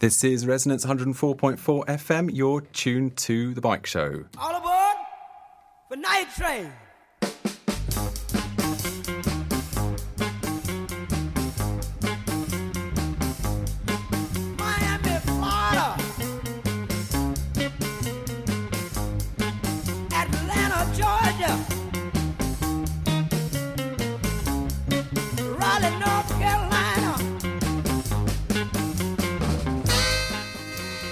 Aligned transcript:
This 0.00 0.22
is 0.22 0.46
Resonance 0.46 0.86
104.4 0.86 1.58
FM. 1.58 2.30
You're 2.32 2.60
tuned 2.60 3.16
to 3.16 3.52
The 3.52 3.60
Bike 3.60 3.84
Show. 3.84 4.26
All 4.40 4.54
aboard 4.54 4.96
for 5.88 5.96
Night 5.96 6.28
Train. 6.36 6.72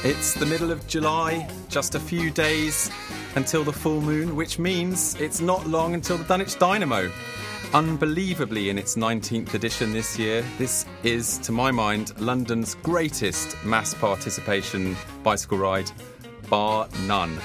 It's 0.09 0.34
the 0.34 0.46
middle 0.46 0.70
of 0.70 0.86
July, 0.86 1.49
just 1.68 1.96
a 1.96 1.99
few 1.99 2.30
days 2.30 2.93
until 3.35 3.64
the 3.64 3.72
full 3.72 4.00
moon, 4.00 4.36
which 4.36 4.57
means 4.57 5.21
it's 5.21 5.40
not 5.40 5.67
long 5.67 5.94
until 5.94 6.17
the 6.17 6.22
Dunwich 6.22 6.61
Dynamo. 6.61 7.11
Unbelievably, 7.75 8.71
in 8.71 8.79
its 8.79 8.94
19th 8.94 9.54
edition 9.54 9.93
this 9.93 10.16
year, 10.16 10.44
this 10.58 10.86
is, 11.03 11.39
to 11.39 11.50
my 11.50 11.72
mind, 11.72 12.13
London's 12.21 12.77
greatest 12.85 13.57
mass 13.64 13.94
participation 13.94 14.96
bicycle 15.25 15.58
ride, 15.58 15.90
bar 16.49 16.86
none. 17.08 17.36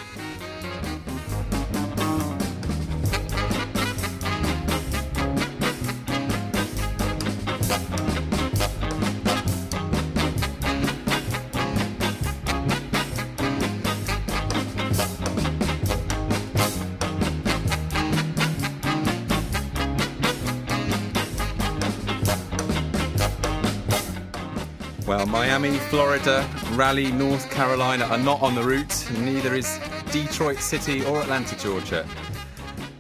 Miami, 25.32 25.78
Florida, 25.78 26.46
Raleigh, 26.74 27.10
North 27.10 27.50
Carolina 27.50 28.04
are 28.04 28.18
not 28.18 28.42
on 28.42 28.54
the 28.54 28.62
route, 28.62 29.10
neither 29.20 29.56
is 29.56 29.80
Detroit 30.12 30.60
City 30.60 31.06
or 31.06 31.22
Atlanta, 31.22 31.58
Georgia. 31.58 32.06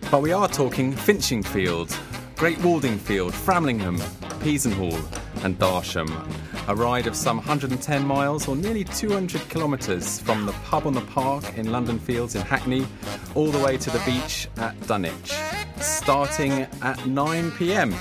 But 0.10 0.22
we 0.22 0.32
are 0.32 0.48
talking 0.48 0.94
Finchingfield, 0.94 1.94
Great 2.38 2.58
Waldingfield, 2.60 3.34
Framlingham, 3.34 3.98
Peasenhall, 4.40 5.04
and 5.44 5.60
Darsham. 5.60 6.10
A 6.70 6.74
ride 6.76 7.06
of 7.06 7.18
some 7.18 7.36
110 7.36 8.08
miles 8.08 8.48
or 8.48 8.56
nearly 8.56 8.86
200 8.86 9.50
kilometres 9.50 10.22
from 10.22 10.46
the 10.46 10.54
pub 10.64 10.88
on 10.88 10.94
the 10.94 11.02
park 11.02 11.58
in 11.58 11.70
London 11.70 12.00
Fields 12.00 12.36
in 12.36 12.44
Hackney 12.44 12.88
all 13.36 13.52
the 13.52 13.60
way 13.60 13.76
to 13.76 13.90
the 13.90 14.00
beach 14.06 14.48
at 14.56 14.80
Dunwich, 14.88 15.34
starting 15.82 16.66
at 16.82 17.06
9 17.06 17.52
pm. 17.52 17.94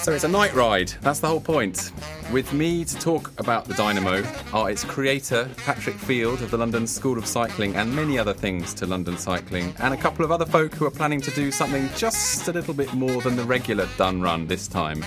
So 0.00 0.10
it's 0.12 0.24
a 0.24 0.28
night 0.28 0.54
ride, 0.54 0.88
that's 1.02 1.20
the 1.20 1.28
whole 1.28 1.40
point. 1.40 1.92
With 2.32 2.52
me 2.52 2.84
to 2.84 2.96
talk 2.96 3.30
about 3.38 3.66
the 3.66 3.74
Dynamo 3.74 4.24
are 4.52 4.68
its 4.68 4.82
creator, 4.82 5.48
Patrick 5.58 5.94
Field 5.94 6.42
of 6.42 6.50
the 6.50 6.58
London 6.58 6.84
School 6.84 7.18
of 7.18 7.24
Cycling, 7.24 7.76
and 7.76 7.94
many 7.94 8.18
other 8.18 8.34
things 8.34 8.74
to 8.74 8.86
London 8.86 9.16
cycling, 9.16 9.72
and 9.78 9.94
a 9.94 9.96
couple 9.96 10.24
of 10.24 10.32
other 10.32 10.44
folk 10.44 10.74
who 10.74 10.86
are 10.86 10.90
planning 10.90 11.20
to 11.20 11.30
do 11.30 11.52
something 11.52 11.88
just 11.94 12.48
a 12.48 12.52
little 12.52 12.74
bit 12.74 12.92
more 12.94 13.22
than 13.22 13.36
the 13.36 13.44
regular 13.44 13.88
Dun 13.96 14.20
Run 14.20 14.48
this 14.48 14.66
time. 14.66 15.04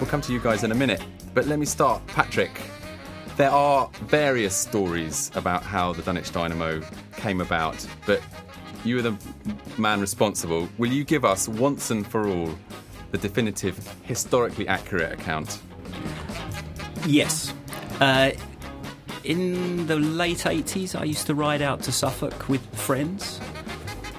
We'll 0.00 0.10
come 0.10 0.20
to 0.22 0.32
you 0.32 0.40
guys 0.40 0.64
in 0.64 0.72
a 0.72 0.74
minute, 0.74 1.00
but 1.34 1.46
let 1.46 1.60
me 1.60 1.66
start. 1.66 2.04
Patrick, 2.08 2.60
there 3.36 3.52
are 3.52 3.88
various 4.02 4.56
stories 4.56 5.30
about 5.36 5.62
how 5.62 5.92
the 5.92 6.02
Dunwich 6.02 6.32
Dynamo 6.32 6.82
came 7.16 7.40
about, 7.40 7.86
but 8.06 8.20
you 8.84 8.98
are 8.98 9.02
the 9.02 9.16
man 9.78 10.00
responsible. 10.00 10.68
Will 10.78 10.92
you 10.92 11.04
give 11.04 11.24
us 11.24 11.48
once 11.48 11.92
and 11.92 12.04
for 12.04 12.26
all 12.26 12.50
the 13.12 13.18
definitive, 13.18 13.78
historically 14.02 14.66
accurate 14.66 15.12
account? 15.12 15.60
Yes. 17.06 17.54
Uh, 18.00 18.32
in 19.24 19.86
the 19.86 19.96
late 19.96 20.38
80s, 20.38 20.98
I 20.98 21.04
used 21.04 21.26
to 21.26 21.34
ride 21.34 21.62
out 21.62 21.82
to 21.82 21.92
Suffolk 21.92 22.48
with 22.48 22.64
friends, 22.76 23.40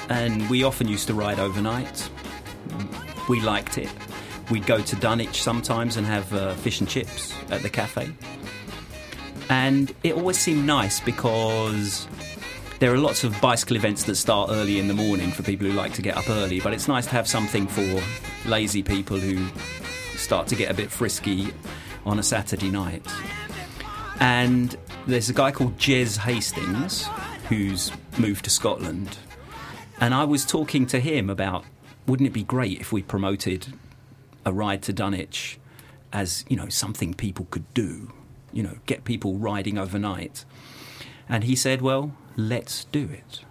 and 0.09 0.49
we 0.49 0.63
often 0.63 0.87
used 0.87 1.07
to 1.07 1.13
ride 1.13 1.39
overnight. 1.39 2.09
We 3.29 3.41
liked 3.41 3.77
it. 3.77 3.89
We'd 4.49 4.65
go 4.65 4.81
to 4.81 4.95
Dunwich 4.95 5.41
sometimes 5.41 5.97
and 5.97 6.07
have 6.07 6.33
uh, 6.33 6.53
fish 6.55 6.79
and 6.79 6.89
chips 6.89 7.33
at 7.51 7.61
the 7.61 7.69
cafe. 7.69 8.09
And 9.49 9.93
it 10.03 10.15
always 10.15 10.37
seemed 10.37 10.65
nice 10.65 10.99
because 11.01 12.07
there 12.79 12.93
are 12.93 12.97
lots 12.97 13.23
of 13.23 13.39
bicycle 13.41 13.75
events 13.75 14.03
that 14.03 14.15
start 14.15 14.49
early 14.51 14.79
in 14.79 14.87
the 14.87 14.93
morning 14.93 15.31
for 15.31 15.43
people 15.43 15.67
who 15.67 15.73
like 15.73 15.93
to 15.93 16.01
get 16.01 16.15
up 16.15 16.29
early, 16.29 16.61
but 16.61 16.73
it's 16.73 16.87
nice 16.87 17.05
to 17.05 17.11
have 17.11 17.27
something 17.27 17.67
for 17.67 18.01
lazy 18.47 18.83
people 18.83 19.17
who 19.17 19.45
start 20.17 20.47
to 20.47 20.55
get 20.55 20.71
a 20.71 20.73
bit 20.73 20.89
frisky 20.89 21.53
on 22.07 22.17
a 22.17 22.23
Saturday 22.23 22.69
night. 22.69 23.05
And 24.19 24.75
there's 25.05 25.29
a 25.29 25.33
guy 25.33 25.51
called 25.51 25.77
Jez 25.77 26.17
Hastings 26.17 27.05
who's 27.49 27.91
moved 28.17 28.45
to 28.45 28.49
Scotland. 28.49 29.17
And 29.99 30.13
I 30.13 30.23
was 30.23 30.45
talking 30.45 30.85
to 30.87 30.99
him 30.99 31.29
about 31.29 31.65
wouldn't 32.07 32.27
it 32.27 32.33
be 32.33 32.43
great 32.43 32.79
if 32.79 32.91
we 32.91 33.03
promoted 33.03 33.73
a 34.45 34.53
ride 34.53 34.81
to 34.83 34.93
Dunwich 34.93 35.59
as, 36.13 36.45
you 36.47 36.55
know, 36.55 36.69
something 36.69 37.13
people 37.13 37.47
could 37.51 37.71
do, 37.73 38.13
you 38.53 38.63
know, 38.63 38.77
get 38.85 39.03
people 39.03 39.35
riding 39.35 39.77
overnight. 39.77 40.45
And 41.27 41.43
he 41.43 41.55
said, 41.55 41.81
well, 41.81 42.13
let's 42.37 42.85
do 42.85 43.09
it. 43.11 43.41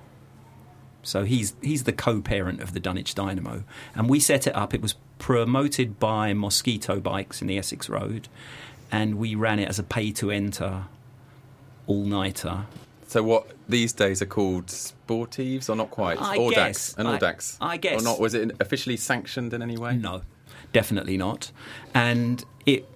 So 1.02 1.24
he's 1.24 1.54
he's 1.62 1.84
the 1.84 1.92
co-parent 1.92 2.60
of 2.60 2.72
the 2.72 2.80
Dunwich 2.80 3.14
Dynamo, 3.14 3.62
and 3.94 4.08
we 4.08 4.18
set 4.18 4.48
it 4.48 4.56
up. 4.56 4.74
It 4.74 4.82
was 4.82 4.96
promoted 5.26 5.98
by 5.98 6.32
Mosquito 6.32 7.00
Bikes 7.00 7.42
in 7.42 7.48
the 7.48 7.58
Essex 7.58 7.88
Road, 7.88 8.28
and 8.92 9.16
we 9.16 9.34
ran 9.34 9.58
it 9.58 9.68
as 9.68 9.76
a 9.76 9.82
pay-to-enter 9.82 10.84
all-nighter. 11.88 12.66
So 13.08 13.24
what 13.24 13.50
these 13.68 13.92
days 13.92 14.22
are 14.22 14.26
called 14.26 14.66
sportives, 14.66 15.68
or 15.68 15.74
not 15.74 15.90
quite? 15.90 16.22
I 16.22 16.38
Audax, 16.38 16.50
guess. 16.54 16.94
an 16.96 17.08
I- 17.08 17.18
Audax. 17.18 17.56
I 17.60 17.76
guess. 17.76 18.00
Or 18.00 18.04
not? 18.04 18.20
Was 18.20 18.34
it 18.34 18.52
officially 18.60 18.96
sanctioned 18.96 19.52
in 19.52 19.62
any 19.62 19.76
way? 19.76 19.96
No, 19.96 20.22
definitely 20.72 21.16
not. 21.16 21.50
And 21.92 22.44
it 22.64 22.88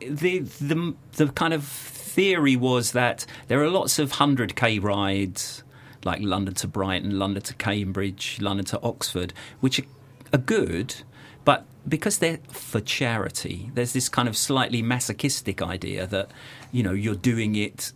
the 0.00 0.40
the 0.40 0.94
the 1.12 1.28
kind 1.28 1.54
of 1.54 1.64
theory 1.64 2.56
was 2.56 2.92
that 2.92 3.24
there 3.48 3.62
are 3.62 3.70
lots 3.70 3.98
of 3.98 4.12
hundred 4.12 4.54
k 4.54 4.78
rides 4.78 5.62
like 6.04 6.20
London 6.20 6.52
to 6.56 6.68
Brighton, 6.68 7.18
London 7.18 7.42
to 7.44 7.54
Cambridge, 7.54 8.36
London 8.38 8.66
to 8.66 8.82
Oxford, 8.82 9.32
which 9.60 9.78
are, 9.80 9.86
are 10.34 10.38
good, 10.38 10.96
but 11.44 11.64
because 11.88 12.18
they're 12.18 12.38
for 12.48 12.80
charity, 12.80 13.70
there's 13.74 13.92
this 13.92 14.08
kind 14.08 14.28
of 14.28 14.36
slightly 14.36 14.82
masochistic 14.82 15.62
idea 15.62 16.06
that 16.06 16.30
you 16.72 16.82
know 16.82 16.92
you're 16.92 17.14
doing 17.14 17.54
it 17.54 17.92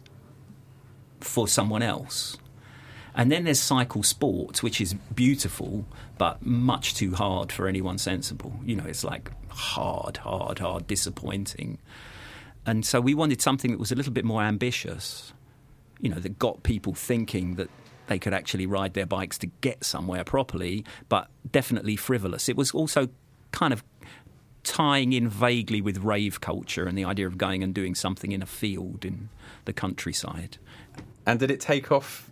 for 1.20 1.48
someone 1.48 1.82
else. 1.82 2.36
And 3.16 3.30
then 3.30 3.44
there's 3.44 3.60
cycle 3.60 4.02
sport, 4.02 4.62
which 4.62 4.80
is 4.80 4.94
beautiful, 5.14 5.86
but 6.18 6.44
much 6.44 6.94
too 6.96 7.14
hard 7.14 7.52
for 7.52 7.68
anyone 7.68 7.96
sensible. 7.96 8.52
You 8.64 8.74
know, 8.74 8.84
it's 8.84 9.04
like 9.04 9.30
hard, 9.48 10.16
hard, 10.18 10.58
hard, 10.58 10.88
disappointing. 10.88 11.78
And 12.66 12.84
so 12.84 13.00
we 13.00 13.14
wanted 13.14 13.40
something 13.40 13.70
that 13.70 13.78
was 13.78 13.92
a 13.92 13.94
little 13.94 14.12
bit 14.12 14.24
more 14.24 14.42
ambitious, 14.42 15.32
you 16.00 16.08
know, 16.08 16.18
that 16.18 16.40
got 16.40 16.64
people 16.64 16.92
thinking 16.94 17.54
that 17.54 17.70
they 18.06 18.18
could 18.18 18.34
actually 18.34 18.66
ride 18.66 18.94
their 18.94 19.06
bikes 19.06 19.38
to 19.38 19.46
get 19.60 19.84
somewhere 19.84 20.24
properly, 20.24 20.84
but 21.08 21.28
definitely 21.50 21.96
frivolous. 21.96 22.48
It 22.48 22.56
was 22.56 22.72
also 22.72 23.08
kind 23.54 23.72
of 23.72 23.82
tying 24.62 25.12
in 25.12 25.28
vaguely 25.28 25.80
with 25.80 25.98
rave 25.98 26.40
culture 26.40 26.86
and 26.86 26.96
the 26.96 27.04
idea 27.04 27.26
of 27.26 27.36
going 27.38 27.62
and 27.62 27.74
doing 27.74 27.94
something 27.94 28.32
in 28.32 28.42
a 28.42 28.46
field 28.46 29.04
in 29.04 29.28
the 29.66 29.72
countryside. 29.72 30.56
And 31.26 31.38
did 31.38 31.50
it 31.50 31.60
take 31.60 31.92
off 31.92 32.30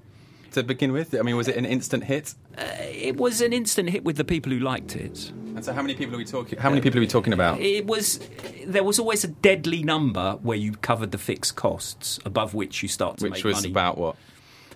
to 0.52 0.62
begin 0.62 0.92
with? 0.92 1.14
I 1.14 1.22
mean, 1.22 1.36
was 1.36 1.48
it 1.48 1.56
an 1.56 1.64
instant 1.66 2.04
hit? 2.04 2.34
Uh, 2.56 2.62
it 2.80 3.16
was 3.16 3.40
an 3.40 3.52
instant 3.52 3.90
hit 3.90 4.02
with 4.04 4.16
the 4.16 4.24
people 4.24 4.50
who 4.52 4.58
liked 4.58 4.96
it. 4.96 5.30
And 5.54 5.62
so, 5.64 5.72
how 5.74 5.82
many 5.82 5.94
people 5.94 6.14
are 6.14 6.18
we 6.18 6.24
talking? 6.24 6.58
How 6.58 6.70
many 6.70 6.80
people 6.80 6.98
are 6.98 7.02
we 7.02 7.06
talking 7.06 7.32
about? 7.34 7.60
It 7.60 7.86
was 7.86 8.18
there 8.66 8.84
was 8.84 8.98
always 8.98 9.22
a 9.24 9.28
deadly 9.28 9.82
number 9.82 10.38
where 10.42 10.56
you 10.56 10.72
covered 10.72 11.10
the 11.12 11.18
fixed 11.18 11.56
costs 11.56 12.18
above 12.24 12.54
which 12.54 12.82
you 12.82 12.88
start 12.88 13.18
to 13.18 13.24
Which 13.24 13.32
make 13.34 13.44
was 13.44 13.56
money. 13.56 13.70
about 13.70 13.98
what? 13.98 14.16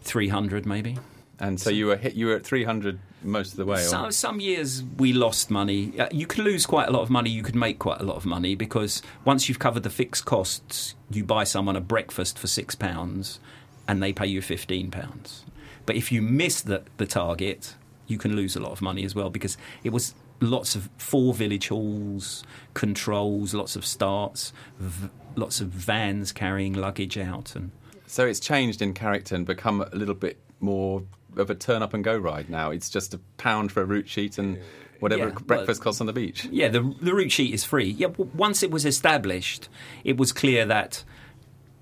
three 0.01 0.29
hundred 0.29 0.67
maybe. 0.67 0.97
And 1.39 1.61
so 1.61 1.69
you 1.71 1.87
were 1.87 1.97
hit. 1.97 2.15
You 2.15 2.27
were 2.27 2.37
at 2.37 2.45
three 2.45 2.65
hundred 2.65 2.99
most 3.23 3.53
of 3.53 3.57
the 3.59 3.67
way. 3.67 3.77
or- 3.79 3.89
So, 3.89 4.11
some 4.11 4.41
years 4.41 4.83
we 4.97 5.13
lost 5.13 5.51
money. 5.51 5.93
Uh, 5.99 6.09
You 6.13 6.27
could 6.27 6.45
lose 6.45 6.65
quite 6.67 6.89
a 6.89 6.93
lot 6.93 7.03
of 7.03 7.11
money. 7.11 7.29
You 7.31 7.43
could 7.43 7.55
make 7.57 7.79
quite 7.79 8.01
a 8.01 8.05
lot 8.05 8.17
of 8.17 8.25
money 8.25 8.55
because 8.55 9.03
once 9.25 9.49
you've 9.49 9.59
covered 9.59 9.83
the 9.83 9.91
fixed 9.91 10.25
costs, 10.25 10.95
you 11.11 11.25
buy 11.25 11.45
someone 11.45 11.77
a 11.77 11.81
breakfast 11.81 12.39
for 12.39 12.47
six 12.47 12.75
pounds, 12.75 13.39
and 13.87 14.03
they 14.03 14.13
pay 14.13 14.27
you 14.27 14.41
fifteen 14.41 14.91
pounds. 14.91 15.45
But 15.85 15.97
if 15.97 16.11
you 16.11 16.23
miss 16.23 16.63
the, 16.63 16.83
the 16.97 17.07
target, 17.07 17.75
you 18.07 18.17
can 18.19 18.35
lose 18.35 18.57
a 18.57 18.61
lot 18.61 18.73
of 18.73 18.81
money 18.81 19.05
as 19.05 19.15
well 19.15 19.29
because 19.31 19.57
it 19.85 19.91
was 19.91 20.15
lots 20.41 20.75
of 20.75 20.89
four 20.97 21.35
village 21.35 21.69
halls, 21.69 22.45
controls, 22.75 23.53
lots 23.55 23.75
of 23.77 23.85
starts, 23.85 24.53
v- 24.79 25.09
lots 25.35 25.61
of 25.61 25.69
vans 25.69 26.33
carrying 26.33 26.73
luggage 26.73 27.19
out, 27.19 27.55
and 27.57 27.71
So 28.07 28.27
it's 28.27 28.39
changed 28.41 28.81
in 28.81 28.95
character 28.95 29.35
and 29.35 29.45
become 29.45 29.81
a 29.81 29.89
little 29.97 30.15
bit 30.15 30.39
more 30.61 31.03
of 31.37 31.51
a 31.51 31.55
turn 31.55 31.83
up 31.83 31.95
and 31.95 32.03
go 32.05 32.17
ride 32.17 32.49
now. 32.51 32.71
It's 32.71 32.89
just 32.91 33.15
a 33.15 33.19
pound 33.37 33.73
for 33.73 33.83
a 33.83 33.85
route 33.85 34.09
sheet 34.09 34.39
and 34.39 34.59
whatever 35.01 35.25
Yeah, 35.25 35.29
well- 35.29 35.45
breakfast 35.45 35.81
costs 35.83 36.01
on 36.01 36.07
the 36.07 36.13
beach. 36.13 36.47
Yeah, 36.51 36.69
the 36.69 36.95
the 37.01 37.15
route 37.15 37.33
sheet 37.33 37.53
is 37.53 37.65
free. 37.65 37.91
Yeah, 37.91 38.09
once 38.35 38.63
it 38.63 38.71
was 38.71 38.85
established, 38.87 39.69
it 40.05 40.17
was 40.17 40.33
clear 40.33 40.65
that 40.67 41.05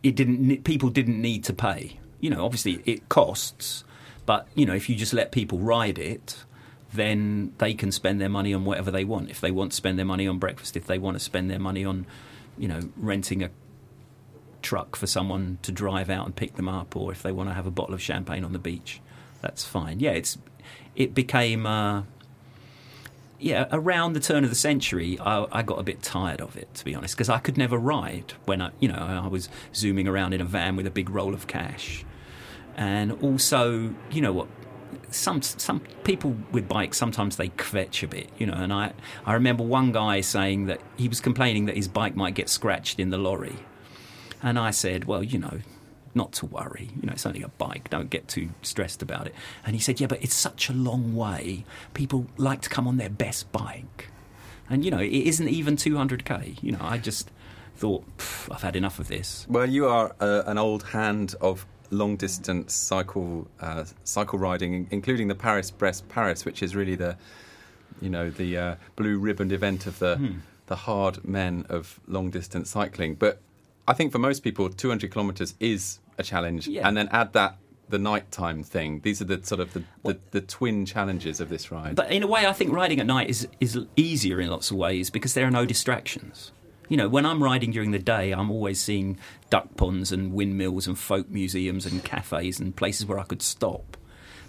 it 0.03 0.15
didn't. 0.17 0.65
People 0.65 0.89
didn't 0.91 1.21
need 1.21 1.45
to 1.45 1.53
pay. 1.53 1.99
You 2.21 2.31
know, 2.31 2.45
obviously 2.45 2.83
it 2.85 3.09
costs, 3.09 3.85
but 4.27 4.47
you 4.55 4.67
know, 4.67 4.75
if 4.75 4.89
you 4.89 4.97
just 4.97 5.13
let 5.13 5.31
people 5.33 5.59
ride 5.59 5.99
it, 5.99 6.45
then 6.93 7.53
they 7.59 7.75
can 7.75 7.93
spend 7.93 8.21
their 8.21 8.29
money 8.29 8.53
on 8.55 8.65
whatever 8.65 8.91
they 8.91 9.05
want. 9.05 9.31
If 9.31 9.41
they 9.41 9.51
want 9.51 9.71
to 9.73 9.77
spend 9.77 9.99
their 9.99 10.07
money 10.07 10.27
on 10.27 10.39
breakfast, 10.39 10.77
if 10.77 10.87
they 10.87 10.99
want 10.99 11.17
to 11.17 11.21
spend 11.21 11.51
their 11.51 11.59
money 11.59 11.85
on, 11.85 12.07
you 12.59 12.69
know, 12.69 12.81
renting 12.97 13.43
a 13.43 13.51
truck 14.63 14.97
for 14.97 15.07
someone 15.07 15.59
to 15.63 15.71
drive 15.73 16.09
out 16.09 16.25
and 16.25 16.35
pick 16.35 16.55
them 16.57 16.69
up, 16.69 16.97
or 16.97 17.13
if 17.13 17.23
they 17.23 17.33
want 17.33 17.51
to 17.51 17.55
have 17.55 17.67
a 17.67 17.71
bottle 17.71 17.95
of 17.95 18.01
champagne 18.01 18.45
on 18.45 18.53
the 18.53 18.59
beach, 18.59 19.01
that's 19.45 19.65
fine. 19.65 20.01
Yeah, 20.01 20.13
it's 20.13 20.39
it 20.97 21.15
became. 21.15 21.67
Uh, 21.67 22.03
yeah, 23.39 23.67
around 23.73 24.15
the 24.15 24.21
turn 24.21 24.43
of 24.45 24.49
the 24.49 24.57
century, 24.57 25.19
I, 25.21 25.47
I 25.53 25.63
got 25.63 25.79
a 25.79 25.83
bit 25.83 26.01
tired 26.01 26.41
of 26.41 26.57
it, 26.57 26.73
to 26.77 26.85
be 26.85 26.95
honest, 26.95 27.15
because 27.15 27.29
I 27.29 27.39
could 27.39 27.59
never 27.59 27.77
ride 27.77 28.33
when 28.47 28.63
I, 28.63 28.71
you 28.81 28.89
know, 28.89 28.95
I 28.95 29.27
was 29.27 29.51
zooming 29.75 30.09
around 30.09 30.33
in 30.33 30.41
a 30.41 30.47
van 30.47 30.77
with 30.77 30.87
a 30.87 30.91
big 30.91 31.11
roll 31.11 31.35
of 31.35 31.47
cash, 31.47 32.07
and 32.75 33.13
also, 33.23 33.95
you 34.11 34.23
know 34.23 34.33
what, 34.33 34.49
some 35.11 35.43
some 35.43 35.81
people 36.05 36.37
with 36.53 36.67
bikes 36.69 36.97
sometimes 36.97 37.37
they 37.37 37.51
kvetch 37.51 38.03
a 38.03 38.07
bit, 38.07 38.31
you 38.39 38.47
know, 38.47 38.55
and 38.55 38.73
I 38.73 38.95
I 39.27 39.35
remember 39.35 39.63
one 39.63 39.93
guy 39.93 40.23
saying 40.23 40.65
that 40.67 40.81
he 40.97 41.07
was 41.09 41.21
complaining 41.21 41.67
that 41.67 41.77
his 41.77 41.89
bike 41.89 42.17
might 42.17 42.35
get 42.35 42.49
scratched 42.49 42.99
in 42.99 43.11
the 43.11 43.19
lorry, 43.19 43.57
and 44.43 44.59
I 44.59 44.71
said, 44.71 45.05
well, 45.05 45.23
you 45.23 45.39
know, 45.39 45.59
not 46.15 46.33
to 46.35 46.47
worry. 46.47 46.91
You 47.01 47.07
know, 47.07 47.13
it's 47.13 47.27
only 47.27 47.43
a 47.43 47.49
bike. 47.49 47.91
Don't 47.91 48.11
get 48.11 48.29
too 48.29 48.51
stressed 48.63 49.03
about 49.03 49.27
it. 49.27 49.35
And 49.65 49.75
he 49.75 49.81
said, 49.81 50.01
yeah, 50.01 50.07
but 50.07 50.23
it's 50.23 50.35
such 50.35 50.69
a 50.69 50.73
long 50.73 51.15
way. 51.15 51.65
People 51.95 52.27
like 52.37 52.61
to 52.63 52.69
come 52.69 52.87
on 52.87 52.97
their 52.97 53.11
best 53.11 53.51
bike. 53.53 54.09
And, 54.69 54.85
you 54.85 54.91
know, 54.91 54.99
it 55.01 55.13
isn't 55.13 55.49
even 55.49 55.77
200k. 55.77 56.63
You 56.63 56.73
know, 56.73 56.81
I 56.81 56.99
just 56.99 57.31
thought, 57.77 58.05
"Pff, 58.17 58.53
I've 58.53 58.63
had 58.63 58.77
enough 58.77 58.99
of 58.99 59.09
this. 59.09 59.47
Well, 59.49 59.69
you 59.69 59.87
are 59.87 60.15
uh, 60.21 60.43
an 60.47 60.59
old 60.59 60.85
hand 60.85 61.35
of 61.41 61.67
long 61.91 62.17
distance 62.17 62.75
cycle 62.75 63.47
uh, 63.61 63.85
cycle 64.05 64.39
riding, 64.39 64.87
including 64.91 65.29
the 65.29 65.35
Paris 65.35 65.71
Brest 65.71 66.09
Paris, 66.09 66.45
which 66.45 66.63
is 66.63 66.75
really 66.75 66.95
the 66.95 67.17
you 68.01 68.11
know 68.11 68.31
the 68.31 68.57
uh, 68.57 68.75
blue 68.97 69.19
ribboned 69.19 69.53
event 69.53 69.87
of 69.87 69.99
the 69.99 70.35
the 70.67 70.77
hard 70.77 71.25
men 71.25 71.67
of 71.69 72.01
long 72.07 72.31
distance 72.31 72.71
cycling. 72.71 73.15
But 73.15 73.41
I 73.87 73.93
think 73.93 74.13
for 74.13 74.19
most 74.19 74.41
people, 74.43 74.71
200 74.71 75.13
kilometres 75.13 75.55
is 75.61 75.99
a 76.19 76.23
challenge, 76.23 76.67
Yeah. 76.67 76.87
and 76.87 76.97
then 76.97 77.09
add 77.13 77.33
that 77.35 77.57
the 77.89 77.99
nighttime 77.99 78.63
thing. 78.63 79.01
These 79.01 79.21
are 79.21 79.27
the 79.27 79.45
sort 79.45 79.61
of 79.61 79.73
the, 79.75 79.83
the, 80.05 80.19
the 80.31 80.41
twin 80.41 80.87
challenges 80.87 81.39
of 81.41 81.49
this 81.51 81.71
ride. 81.71 81.95
But 81.97 82.11
in 82.11 82.23
a 82.23 82.27
way, 82.27 82.47
I 82.47 82.53
think 82.55 82.73
riding 82.73 82.99
at 82.99 83.07
night 83.07 83.29
is, 83.29 83.47
is 83.61 83.79
easier 83.95 84.41
in 84.41 84.49
lots 84.49 84.71
of 84.71 84.79
ways 84.79 85.11
because 85.11 85.35
there 85.35 85.47
are 85.47 85.51
no 85.51 85.67
distractions. 85.67 86.51
You 86.89 86.97
know, 86.97 87.09
when 87.09 87.27
I'm 87.27 87.43
riding 87.43 87.71
during 87.73 87.91
the 87.91 87.99
day, 87.99 88.33
I'm 88.33 88.51
always 88.51 88.81
seeing 88.81 89.19
duck 89.51 89.77
ponds 89.77 90.13
and 90.13 90.33
windmills 90.33 90.87
and 90.87 90.99
folk 90.99 91.29
museums 91.29 91.85
and 91.87 92.03
cafes 92.03 92.59
and 92.59 92.75
places 92.75 93.05
where 93.07 93.19
I 93.19 93.25
could 93.25 93.43
stop. 93.43 93.97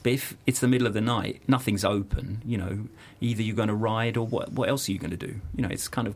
But 0.04 0.14
if 0.14 0.38
it's 0.46 0.60
the 0.60 0.68
middle 0.68 0.88
of 0.88 0.94
the 0.94 1.02
night, 1.02 1.42
nothing's 1.48 1.84
open, 1.84 2.42
you 2.46 2.58
know, 2.58 2.88
either 3.22 3.42
you're 3.42 3.56
going 3.56 3.70
to 3.70 3.74
ride 3.76 4.16
or 4.18 4.26
what, 4.28 4.52
what 4.54 4.70
else 4.70 4.88
are 4.88 4.92
you 4.94 5.00
going 5.00 5.12
to 5.12 5.18
do? 5.18 5.42
You 5.56 5.64
know, 5.64 5.70
it's 5.70 5.88
kind 5.88 6.08
of 6.08 6.16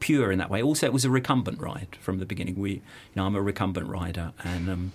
pure 0.00 0.30
in 0.32 0.38
that 0.38 0.50
way. 0.50 0.62
Also, 0.62 0.86
it 0.86 0.92
was 0.92 1.04
a 1.04 1.10
recumbent 1.10 1.60
ride 1.60 1.96
from 2.00 2.18
the 2.18 2.26
beginning. 2.26 2.58
We, 2.58 2.70
you 2.72 2.82
know, 3.14 3.26
I'm 3.26 3.34
a 3.34 3.42
recumbent 3.42 3.88
rider, 3.88 4.32
and 4.44 4.68
um, 4.68 4.92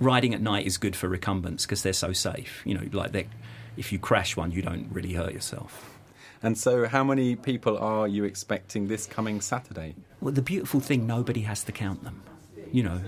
riding 0.00 0.34
at 0.34 0.40
night 0.40 0.66
is 0.66 0.78
good 0.78 0.96
for 0.96 1.08
recumbents 1.08 1.64
because 1.64 1.82
they're 1.82 1.92
so 1.92 2.12
safe. 2.12 2.62
You 2.64 2.74
know, 2.74 2.88
like 2.92 3.12
they, 3.12 3.28
if 3.76 3.92
you 3.92 3.98
crash 3.98 4.36
one, 4.36 4.52
you 4.52 4.62
don't 4.62 4.88
really 4.90 5.14
hurt 5.14 5.32
yourself. 5.32 5.98
and 6.42 6.56
so, 6.56 6.86
how 6.86 7.04
many 7.04 7.36
people 7.36 7.78
are 7.78 8.08
you 8.08 8.24
expecting 8.24 8.88
this 8.88 9.06
coming 9.06 9.40
Saturday? 9.40 9.94
Well, 10.20 10.32
the 10.32 10.42
beautiful 10.42 10.80
thing, 10.80 11.06
nobody 11.06 11.42
has 11.42 11.64
to 11.64 11.72
count 11.72 12.04
them. 12.04 12.22
You 12.70 12.84
know, 12.84 13.00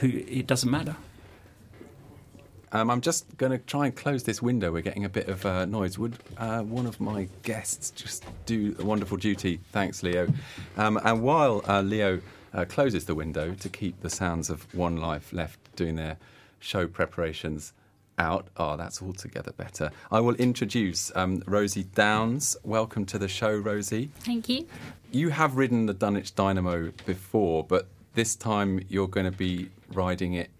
who 0.00 0.08
it 0.08 0.46
doesn't 0.46 0.70
matter. 0.70 0.96
Um, 2.74 2.90
I'm 2.90 3.02
just 3.02 3.36
going 3.36 3.52
to 3.52 3.58
try 3.58 3.86
and 3.86 3.94
close 3.94 4.22
this 4.22 4.40
window. 4.40 4.72
We're 4.72 4.80
getting 4.80 5.04
a 5.04 5.08
bit 5.10 5.28
of 5.28 5.44
uh, 5.44 5.66
noise. 5.66 5.98
Would 5.98 6.16
uh, 6.38 6.62
one 6.62 6.86
of 6.86 7.00
my 7.00 7.28
guests 7.42 7.90
just 7.90 8.24
do 8.46 8.74
a 8.78 8.84
wonderful 8.84 9.18
duty? 9.18 9.60
Thanks, 9.72 10.02
Leo. 10.02 10.28
Um, 10.78 10.98
and 11.04 11.22
while 11.22 11.62
uh, 11.68 11.82
Leo 11.82 12.20
uh, 12.54 12.64
closes 12.64 13.04
the 13.04 13.14
window 13.14 13.54
to 13.54 13.68
keep 13.68 14.00
the 14.00 14.08
sounds 14.08 14.48
of 14.48 14.74
One 14.74 14.96
Life 14.96 15.34
left 15.34 15.58
doing 15.76 15.96
their 15.96 16.16
show 16.60 16.86
preparations 16.86 17.74
out, 18.18 18.48
oh, 18.56 18.78
that's 18.78 19.02
altogether 19.02 19.52
better. 19.52 19.90
I 20.10 20.20
will 20.20 20.36
introduce 20.36 21.14
um, 21.14 21.42
Rosie 21.46 21.84
Downs. 21.94 22.56
Welcome 22.62 23.04
to 23.06 23.18
the 23.18 23.28
show, 23.28 23.54
Rosie. 23.54 24.10
Thank 24.20 24.48
you. 24.48 24.66
You 25.10 25.28
have 25.28 25.56
ridden 25.56 25.84
the 25.84 25.94
Dunwich 25.94 26.34
Dynamo 26.34 26.92
before, 27.04 27.64
but 27.64 27.88
this 28.14 28.34
time 28.34 28.80
you're 28.88 29.08
going 29.08 29.30
to 29.30 29.36
be 29.36 29.68
riding 29.92 30.32
it 30.34 30.50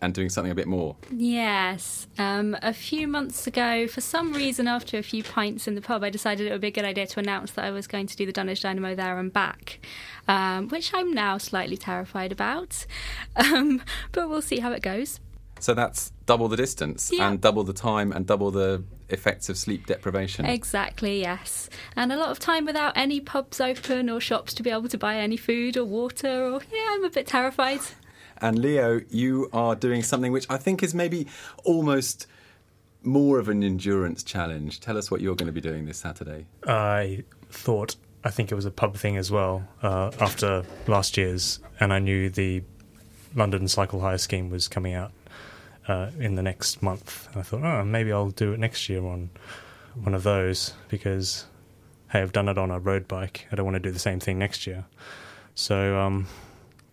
and 0.00 0.14
doing 0.14 0.28
something 0.28 0.50
a 0.52 0.54
bit 0.54 0.66
more. 0.68 0.96
Yes. 1.10 2.06
Um, 2.18 2.56
a 2.62 2.72
few 2.72 3.08
months 3.08 3.46
ago, 3.46 3.86
for 3.88 4.00
some 4.00 4.32
reason, 4.32 4.68
after 4.68 4.98
a 4.98 5.02
few 5.02 5.22
pints 5.22 5.66
in 5.66 5.74
the 5.74 5.80
pub, 5.80 6.02
I 6.04 6.10
decided 6.10 6.46
it 6.46 6.52
would 6.52 6.60
be 6.60 6.68
a 6.68 6.72
good 6.72 6.84
idea 6.84 7.06
to 7.06 7.20
announce 7.20 7.52
that 7.52 7.64
I 7.64 7.70
was 7.70 7.86
going 7.86 8.06
to 8.06 8.16
do 8.16 8.24
the 8.26 8.32
Dunwich 8.32 8.60
Dynamo 8.62 8.94
there 8.94 9.18
and 9.18 9.32
back, 9.32 9.80
um, 10.28 10.68
which 10.68 10.92
I'm 10.94 11.12
now 11.12 11.38
slightly 11.38 11.76
terrified 11.76 12.32
about. 12.32 12.86
Um, 13.36 13.82
but 14.12 14.28
we'll 14.28 14.42
see 14.42 14.58
how 14.58 14.72
it 14.72 14.82
goes. 14.82 15.20
So 15.60 15.74
that's 15.74 16.12
double 16.26 16.48
the 16.48 16.56
distance 16.56 17.10
Yeah. 17.12 17.28
and 17.28 17.40
double 17.40 17.64
the 17.64 17.72
time 17.72 18.12
and 18.12 18.26
double 18.26 18.50
the 18.50 18.82
effects 19.08 19.48
of 19.48 19.56
sleep 19.56 19.86
deprivation. 19.86 20.44
Exactly, 20.44 21.20
yes. 21.20 21.68
And 21.96 22.12
a 22.12 22.16
lot 22.16 22.30
of 22.30 22.38
time 22.38 22.64
without 22.64 22.92
any 22.96 23.20
pubs 23.20 23.60
open 23.60 24.10
or 24.10 24.20
shops 24.20 24.54
to 24.54 24.62
be 24.62 24.70
able 24.70 24.88
to 24.88 24.98
buy 24.98 25.16
any 25.16 25.36
food 25.36 25.76
or 25.76 25.84
water, 25.84 26.28
or, 26.44 26.60
yeah, 26.72 26.86
I'm 26.90 27.04
a 27.04 27.10
bit 27.10 27.26
terrified. 27.26 27.80
And 28.40 28.58
Leo, 28.58 29.00
you 29.10 29.48
are 29.52 29.74
doing 29.74 30.02
something 30.02 30.32
which 30.32 30.46
I 30.48 30.56
think 30.56 30.82
is 30.82 30.94
maybe 30.94 31.26
almost 31.64 32.26
more 33.02 33.38
of 33.38 33.48
an 33.48 33.62
endurance 33.62 34.22
challenge. 34.22 34.80
Tell 34.80 34.96
us 34.96 35.10
what 35.10 35.20
you're 35.20 35.36
going 35.36 35.46
to 35.46 35.52
be 35.52 35.60
doing 35.60 35.86
this 35.86 35.98
Saturday. 35.98 36.46
I 36.66 37.24
thought 37.50 37.96
I 38.24 38.30
think 38.30 38.50
it 38.50 38.54
was 38.54 38.64
a 38.64 38.70
pub 38.70 38.96
thing 38.96 39.16
as 39.16 39.30
well 39.30 39.66
uh, 39.82 40.10
after 40.20 40.64
last 40.86 41.16
year's, 41.16 41.60
and 41.78 41.92
I 41.92 41.98
knew 41.98 42.28
the 42.28 42.62
London 43.34 43.68
Cycle 43.68 44.00
Hire 44.00 44.18
scheme 44.18 44.50
was 44.50 44.68
coming 44.68 44.94
out 44.94 45.12
uh, 45.86 46.10
in 46.18 46.34
the 46.34 46.42
next 46.42 46.82
month. 46.82 47.28
And 47.30 47.40
I 47.40 47.42
thought, 47.42 47.62
oh, 47.62 47.84
maybe 47.84 48.12
I'll 48.12 48.30
do 48.30 48.52
it 48.52 48.58
next 48.58 48.88
year 48.88 49.04
on 49.04 49.30
one 49.94 50.14
of 50.14 50.22
those 50.22 50.74
because 50.88 51.46
hey, 52.10 52.20
I've 52.20 52.32
done 52.32 52.48
it 52.48 52.58
on 52.58 52.70
a 52.70 52.78
road 52.78 53.06
bike. 53.06 53.46
I 53.52 53.56
don't 53.56 53.64
want 53.64 53.76
to 53.76 53.80
do 53.80 53.90
the 53.90 53.98
same 53.98 54.20
thing 54.20 54.38
next 54.38 54.66
year. 54.66 54.84
So 55.54 55.98
um, 55.98 56.26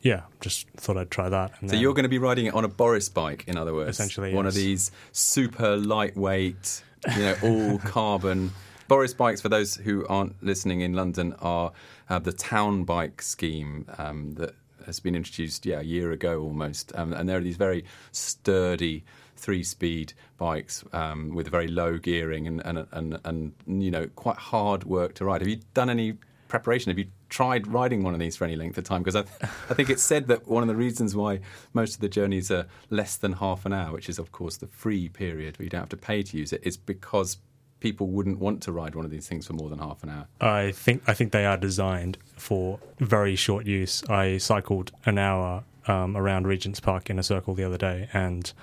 yeah, 0.06 0.22
just 0.40 0.70
thought 0.78 0.98
I'd 0.98 1.10
try 1.10 1.30
that. 1.30 1.54
And 1.60 1.70
So 1.72 1.76
you're 1.76 1.96
going 1.96 2.04
to 2.04 2.10
be 2.10 2.20
riding 2.20 2.46
it 2.46 2.54
on 2.54 2.64
a 2.64 2.68
Boris 2.68 3.10
bike, 3.10 3.44
in 3.48 3.58
other 3.58 3.74
words, 3.74 3.90
Essentially, 3.90 4.36
one 4.36 4.46
of 4.46 4.54
these 4.54 4.92
super 5.12 5.76
lightweight, 5.78 6.84
you 7.16 7.24
know, 7.24 7.36
all 7.44 7.80
carbon. 7.80 8.52
Boris 8.88 9.16
bikes, 9.16 9.42
for 9.42 9.50
those 9.50 9.76
who 9.76 10.06
aren't 10.06 10.42
listening 10.44 10.82
in 10.82 10.94
London, 10.94 11.34
are 11.40 11.72
uh, 12.08 12.20
the 12.20 12.32
town 12.32 12.84
bike 12.84 13.20
scheme 13.20 13.88
um, 13.98 14.36
that 14.36 14.54
has 14.86 15.00
been 15.00 15.16
introduced, 15.16 15.66
yeah, 15.66 15.80
a 15.80 15.84
year 15.84 16.12
ago 16.12 16.40
almost, 16.40 16.92
um, 16.94 17.12
and 17.12 17.28
there 17.28 17.40
are 17.40 17.42
these 17.42 17.58
very 17.58 17.84
sturdy 18.12 19.04
three-speed 19.38 20.14
bikes 20.38 20.84
um, 20.94 21.34
with 21.34 21.48
very 21.48 21.68
low 21.68 21.98
gearing 21.98 22.46
and, 22.46 22.62
and 22.64 22.88
and 22.92 23.20
and 23.26 23.54
you 23.68 23.90
know 23.90 24.08
quite 24.16 24.38
hard 24.38 24.84
work 24.84 25.16
to 25.16 25.26
ride. 25.26 25.42
Have 25.42 25.48
you 25.48 25.62
done 25.74 25.90
any 25.90 26.14
preparation? 26.48 26.92
Have 26.92 27.00
you 27.00 27.08
tried 27.36 27.68
riding 27.68 28.02
one 28.02 28.14
of 28.14 28.20
these 28.22 28.38
for 28.38 28.46
any 28.46 28.56
length 28.56 28.78
of 28.78 28.86
time? 28.86 29.04
Because 29.04 29.18
I, 29.18 29.48
I 29.70 29.74
think 29.74 29.90
it's 29.90 30.02
said 30.02 30.28
that 30.28 30.48
one 30.48 30.64
of 30.64 30.70
the 30.70 30.76
reasons 30.76 31.18
why 31.18 31.42
most 31.74 31.96
of 31.96 32.00
the 32.00 32.08
journeys 32.08 32.50
are 32.50 32.66
less 32.90 33.18
than 33.18 33.34
half 33.34 33.66
an 33.66 33.74
hour, 33.74 33.92
which 33.92 34.08
is 34.08 34.18
of 34.18 34.32
course 34.32 34.56
the 34.56 34.68
free 34.68 35.10
period 35.10 35.60
where 35.60 35.66
you 35.66 35.70
don't 35.70 35.82
have 35.82 35.90
to 35.90 35.98
pay 35.98 36.24
to 36.24 36.38
use 36.38 36.54
it, 36.54 36.62
is 36.64 36.78
because 36.78 37.40
people 37.82 38.08
wouldn't 38.08 38.40
want 38.40 38.64
to 38.64 38.72
ride 38.72 38.96
one 38.96 39.04
of 39.04 39.12
these 39.12 39.28
things 39.28 39.46
for 39.46 39.52
more 39.52 39.70
than 39.70 39.80
half 39.80 40.02
an 40.02 40.10
hour. 40.12 40.28
I 40.40 40.72
think 40.72 41.04
I 41.08 41.14
think 41.14 41.34
they 41.34 41.46
are 41.46 41.58
designed 41.58 42.18
for 42.38 42.80
very 43.00 43.36
short 43.36 43.66
use. 43.66 44.02
I 44.06 44.38
cycled 44.38 44.94
an 45.06 45.18
hour 45.18 45.66
um, 45.88 46.16
around 46.16 46.48
Regent's 46.48 46.80
Park 46.80 47.10
in 47.10 47.20
a 47.20 47.24
circle 47.24 47.54
the 47.54 47.66
other 47.66 47.78
day, 47.78 48.08
and 48.14 48.54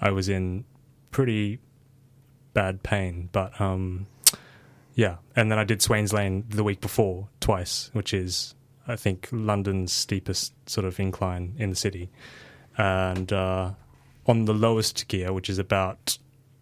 I 0.00 0.10
was 0.10 0.28
in 0.28 0.64
pretty 1.12 1.60
bad 2.52 2.82
pain. 2.82 3.28
But 3.30 3.60
um, 3.60 4.08
yeah, 4.94 5.16
and 5.34 5.50
then 5.50 5.58
I 5.58 5.64
did 5.64 5.82
Swains 5.82 6.12
Lane 6.12 6.44
the 6.48 6.64
week 6.64 6.80
before 6.80 7.28
twice, 7.40 7.90
which 7.92 8.12
is 8.12 8.54
I 8.86 8.96
think 8.96 9.28
London's 9.32 9.92
steepest 9.92 10.52
sort 10.68 10.84
of 10.84 10.98
incline 11.00 11.54
in 11.58 11.70
the 11.70 11.76
city, 11.76 12.10
and 12.76 13.32
uh, 13.32 13.70
on 14.26 14.44
the 14.44 14.54
lowest 14.54 15.08
gear, 15.08 15.32
which 15.32 15.48
is 15.48 15.58
about 15.58 16.18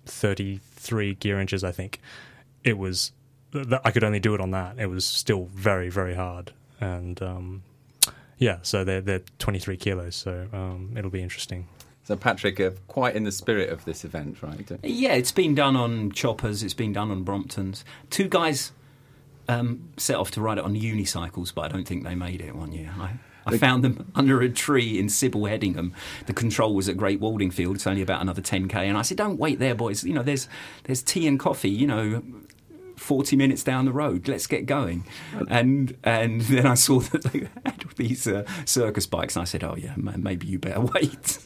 thirty-three 0.06 1.14
gear 1.14 1.40
inches, 1.40 1.64
I 1.64 1.72
think 1.72 2.00
it 2.64 2.78
was 2.78 3.12
I 3.84 3.90
could 3.90 4.04
only 4.04 4.20
do 4.20 4.34
it 4.34 4.40
on 4.40 4.52
that. 4.52 4.78
It 4.78 4.86
was 4.86 5.04
still 5.04 5.46
very, 5.52 5.88
very 5.88 6.14
hard, 6.14 6.52
and 6.80 7.20
um, 7.22 7.62
yeah, 8.38 8.58
so 8.62 8.84
they're 8.84 9.00
they're 9.00 9.22
23 9.38 9.76
kilos, 9.76 10.16
so 10.16 10.46
um, 10.52 10.94
it'll 10.96 11.10
be 11.10 11.22
interesting. 11.22 11.68
So, 12.10 12.16
Patrick, 12.16 12.58
uh, 12.58 12.72
quite 12.88 13.14
in 13.14 13.22
the 13.22 13.30
spirit 13.30 13.70
of 13.70 13.84
this 13.84 14.04
event, 14.04 14.42
right? 14.42 14.68
Yeah, 14.82 15.12
it's 15.12 15.30
been 15.30 15.54
done 15.54 15.76
on 15.76 16.10
choppers. 16.10 16.64
It's 16.64 16.74
been 16.74 16.92
done 16.92 17.08
on 17.12 17.24
Bromptons. 17.24 17.84
Two 18.10 18.26
guys 18.26 18.72
um, 19.48 19.88
set 19.96 20.16
off 20.16 20.32
to 20.32 20.40
ride 20.40 20.58
it 20.58 20.64
on 20.64 20.74
unicycles, 20.74 21.54
but 21.54 21.66
I 21.66 21.68
don't 21.68 21.86
think 21.86 22.02
they 22.02 22.16
made 22.16 22.40
it 22.40 22.56
one 22.56 22.72
year. 22.72 22.90
I, 22.98 23.10
I 23.46 23.58
found 23.58 23.84
them 23.84 24.10
under 24.16 24.40
a 24.40 24.48
tree 24.48 24.98
in 24.98 25.06
Sible 25.06 25.48
Hedingham. 25.48 25.92
The 26.26 26.32
control 26.32 26.74
was 26.74 26.88
at 26.88 26.96
Great 26.96 27.20
Waldingfield. 27.20 27.76
It's 27.76 27.86
only 27.86 28.02
about 28.02 28.22
another 28.22 28.42
10k, 28.42 28.74
and 28.74 28.98
I 28.98 29.02
said, 29.02 29.16
"Don't 29.16 29.38
wait 29.38 29.60
there, 29.60 29.76
boys. 29.76 30.02
You 30.02 30.14
know, 30.14 30.24
there's 30.24 30.48
there's 30.82 31.04
tea 31.04 31.28
and 31.28 31.38
coffee. 31.38 31.70
You 31.70 31.86
know." 31.86 32.22
40 32.96 33.34
minutes 33.34 33.64
down 33.64 33.86
the 33.86 33.92
road, 33.92 34.28
let's 34.28 34.46
get 34.46 34.66
going. 34.66 35.04
And 35.48 35.96
and 36.04 36.42
then 36.42 36.66
I 36.66 36.74
saw 36.74 37.00
that 37.00 37.22
they 37.22 37.48
had 37.64 37.82
these 37.96 38.26
uh, 38.26 38.44
circus 38.66 39.06
bikes, 39.06 39.36
and 39.36 39.40
I 39.40 39.44
said, 39.46 39.64
Oh, 39.64 39.74
yeah, 39.74 39.94
maybe 39.96 40.46
you 40.46 40.58
better 40.58 40.80
wait. 40.94 41.38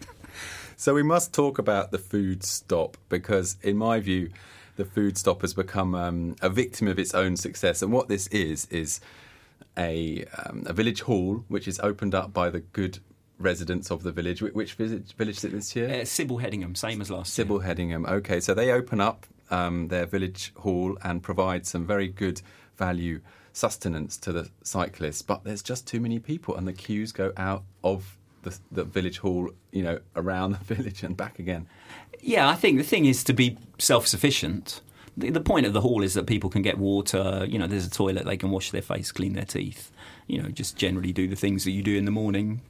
So 0.76 0.94
we 0.94 1.02
must 1.02 1.32
talk 1.32 1.58
about 1.58 1.90
the 1.90 1.98
food 1.98 2.42
stop 2.42 2.96
because, 3.08 3.56
in 3.62 3.76
my 3.76 4.00
view, 4.00 4.30
the 4.76 4.84
food 4.84 5.16
stop 5.16 5.42
has 5.42 5.54
become 5.54 5.94
um, 5.94 6.36
a 6.42 6.48
victim 6.48 6.88
of 6.88 6.98
its 6.98 7.14
own 7.14 7.36
success. 7.36 7.82
And 7.82 7.92
what 7.92 8.08
this 8.08 8.26
is 8.28 8.66
is 8.66 9.00
a 9.78 10.24
um, 10.44 10.64
a 10.66 10.72
village 10.72 11.02
hall 11.02 11.44
which 11.48 11.66
is 11.68 11.78
opened 11.80 12.14
up 12.14 12.32
by 12.32 12.50
the 12.50 12.60
good 12.60 12.98
residents 13.38 13.90
of 13.90 14.02
the 14.02 14.12
village. 14.12 14.40
Wh- 14.40 14.54
Which 14.54 14.74
village, 14.74 15.14
village 15.16 15.38
is 15.38 15.44
it 15.44 15.52
this 15.52 15.76
year? 15.76 15.88
Uh, 15.88 15.92
Sible 16.04 16.40
Hedingham, 16.42 16.76
same 16.76 17.00
as 17.00 17.10
last 17.10 17.36
year. 17.36 17.46
Sible 17.46 17.64
Hedingham. 17.64 18.08
Okay, 18.08 18.40
so 18.40 18.54
they 18.54 18.70
open 18.72 19.00
up 19.00 19.26
um, 19.50 19.88
their 19.88 20.06
village 20.06 20.52
hall 20.56 20.96
and 21.02 21.22
provide 21.22 21.66
some 21.66 21.86
very 21.86 22.08
good 22.08 22.42
value 22.76 23.20
sustenance 23.52 24.16
to 24.18 24.32
the 24.32 24.50
cyclists, 24.64 25.22
but 25.22 25.44
there's 25.44 25.62
just 25.62 25.86
too 25.86 26.00
many 26.00 26.18
people, 26.18 26.56
and 26.56 26.66
the 26.66 26.72
queues 26.72 27.12
go 27.12 27.32
out 27.36 27.62
of 27.84 28.18
the, 28.44 28.58
the 28.70 28.84
village 28.84 29.18
hall, 29.18 29.50
you 29.72 29.82
know, 29.82 30.00
around 30.16 30.52
the 30.52 30.58
village 30.74 31.02
and 31.02 31.16
back 31.16 31.38
again. 31.38 31.66
Yeah, 32.20 32.48
I 32.48 32.54
think 32.54 32.78
the 32.78 32.84
thing 32.84 33.04
is 33.06 33.24
to 33.24 33.32
be 33.32 33.58
self 33.78 34.06
sufficient. 34.06 34.80
The, 35.16 35.30
the 35.30 35.40
point 35.40 35.66
of 35.66 35.72
the 35.72 35.80
hall 35.80 36.02
is 36.02 36.14
that 36.14 36.26
people 36.26 36.50
can 36.50 36.62
get 36.62 36.78
water, 36.78 37.46
you 37.48 37.58
know, 37.58 37.66
there's 37.66 37.86
a 37.86 37.90
toilet, 37.90 38.24
they 38.24 38.36
can 38.36 38.50
wash 38.50 38.70
their 38.70 38.82
face, 38.82 39.12
clean 39.12 39.34
their 39.34 39.44
teeth, 39.44 39.92
you 40.26 40.42
know, 40.42 40.48
just 40.48 40.76
generally 40.76 41.12
do 41.12 41.28
the 41.28 41.36
things 41.36 41.64
that 41.64 41.70
you 41.70 41.82
do 41.82 41.96
in 41.96 42.04
the 42.04 42.10
morning 42.10 42.62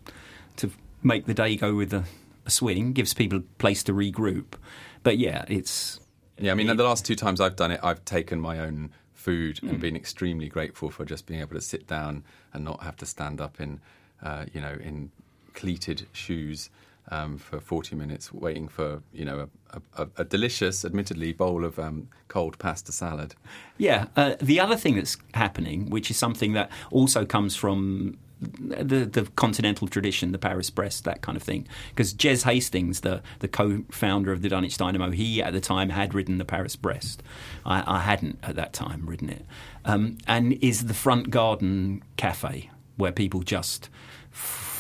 to 0.57 0.71
make 1.02 1.26
the 1.26 1.35
day 1.35 1.57
go 1.57 1.75
with 1.75 1.93
a, 1.93 2.04
a 2.45 2.50
swing, 2.50 2.93
gives 2.93 3.14
people 3.14 3.38
a 3.38 3.43
place 3.59 3.83
to 3.85 3.93
regroup. 3.93 4.54
But 5.02 5.19
yeah, 5.19 5.45
it's. 5.49 6.00
Yeah, 6.38 6.50
I 6.50 6.54
mean, 6.54 6.66
the 6.66 6.83
last 6.83 7.07
two 7.07 7.14
times 7.14 7.40
I've 7.40 7.54
done 7.54 7.71
it, 7.71 7.81
I've 7.83 8.04
taken 8.04 8.40
my 8.40 8.59
own 8.59 8.90
food 9.12 9.61
and 9.62 9.81
been 9.81 9.97
extremely 9.97 10.49
grateful 10.49 10.90
for 10.90 11.04
just 11.04 11.26
being 11.26 11.40
able 11.40 11.54
to 11.54 11.61
sit 11.61 11.87
down 11.87 12.25
and 12.52 12.64
not 12.64 12.83
have 12.83 12.97
to 12.97 13.07
stand 13.07 13.40
up 13.40 13.61
in, 13.61 13.81
uh, 14.23 14.45
you 14.52 14.61
know, 14.61 14.76
in 14.83 15.12
cleated 15.55 16.07
shoes 16.13 16.71
um, 17.11 17.39
for 17.39 17.61
40 17.61 17.97
minutes 17.97 18.33
waiting 18.33 18.69
for, 18.69 19.03
you 19.13 19.25
know, 19.25 19.49
a, 19.71 20.03
a, 20.03 20.09
a 20.19 20.25
delicious, 20.25 20.85
admittedly, 20.85 21.33
bowl 21.33 21.65
of 21.65 21.79
um, 21.79 22.09
cold 22.29 22.59
pasta 22.59 22.93
salad. 22.93 23.35
Yeah, 23.77 24.07
uh, 24.17 24.37
the 24.41 24.61
other 24.61 24.77
thing 24.77 24.97
that's 24.97 25.17
happening, 25.35 25.91
which 25.91 26.11
is 26.11 26.17
something 26.17 26.53
that 26.55 26.71
also 26.91 27.25
comes 27.25 27.57
from 27.57 28.19
the 28.41 29.05
the 29.07 29.29
continental 29.37 29.89
tradition, 29.89 30.33
the 30.33 30.39
Paris 30.39 30.71
Brest, 30.71 31.05
that 31.05 31.23
kind 31.23 31.37
of 31.37 31.43
thing. 31.43 31.67
Because 31.91 32.13
Jez 32.15 32.45
Hastings, 32.45 33.01
the 33.01 33.23
the 33.41 33.49
co-founder 33.49 34.33
of 34.33 34.43
the 34.43 34.49
Dunwich 34.49 34.77
Dynamo, 34.77 35.11
he 35.11 35.43
at 35.43 35.53
the 35.53 35.61
time 35.61 35.91
had 35.91 36.15
ridden 36.15 36.39
the 36.39 36.45
Paris 36.45 36.77
Brest. 36.77 37.23
I, 37.65 37.83
I 37.87 38.01
hadn't 38.01 38.39
at 38.43 38.57
that 38.57 38.73
time 38.73 39.07
ridden 39.07 39.31
it, 39.31 39.47
um, 39.85 40.19
and 40.27 40.55
is 40.55 40.87
the 40.87 40.95
front 40.95 41.31
garden 41.31 42.03
cafe 42.17 42.71
where 42.97 43.13
people 43.13 43.41
just 43.41 43.89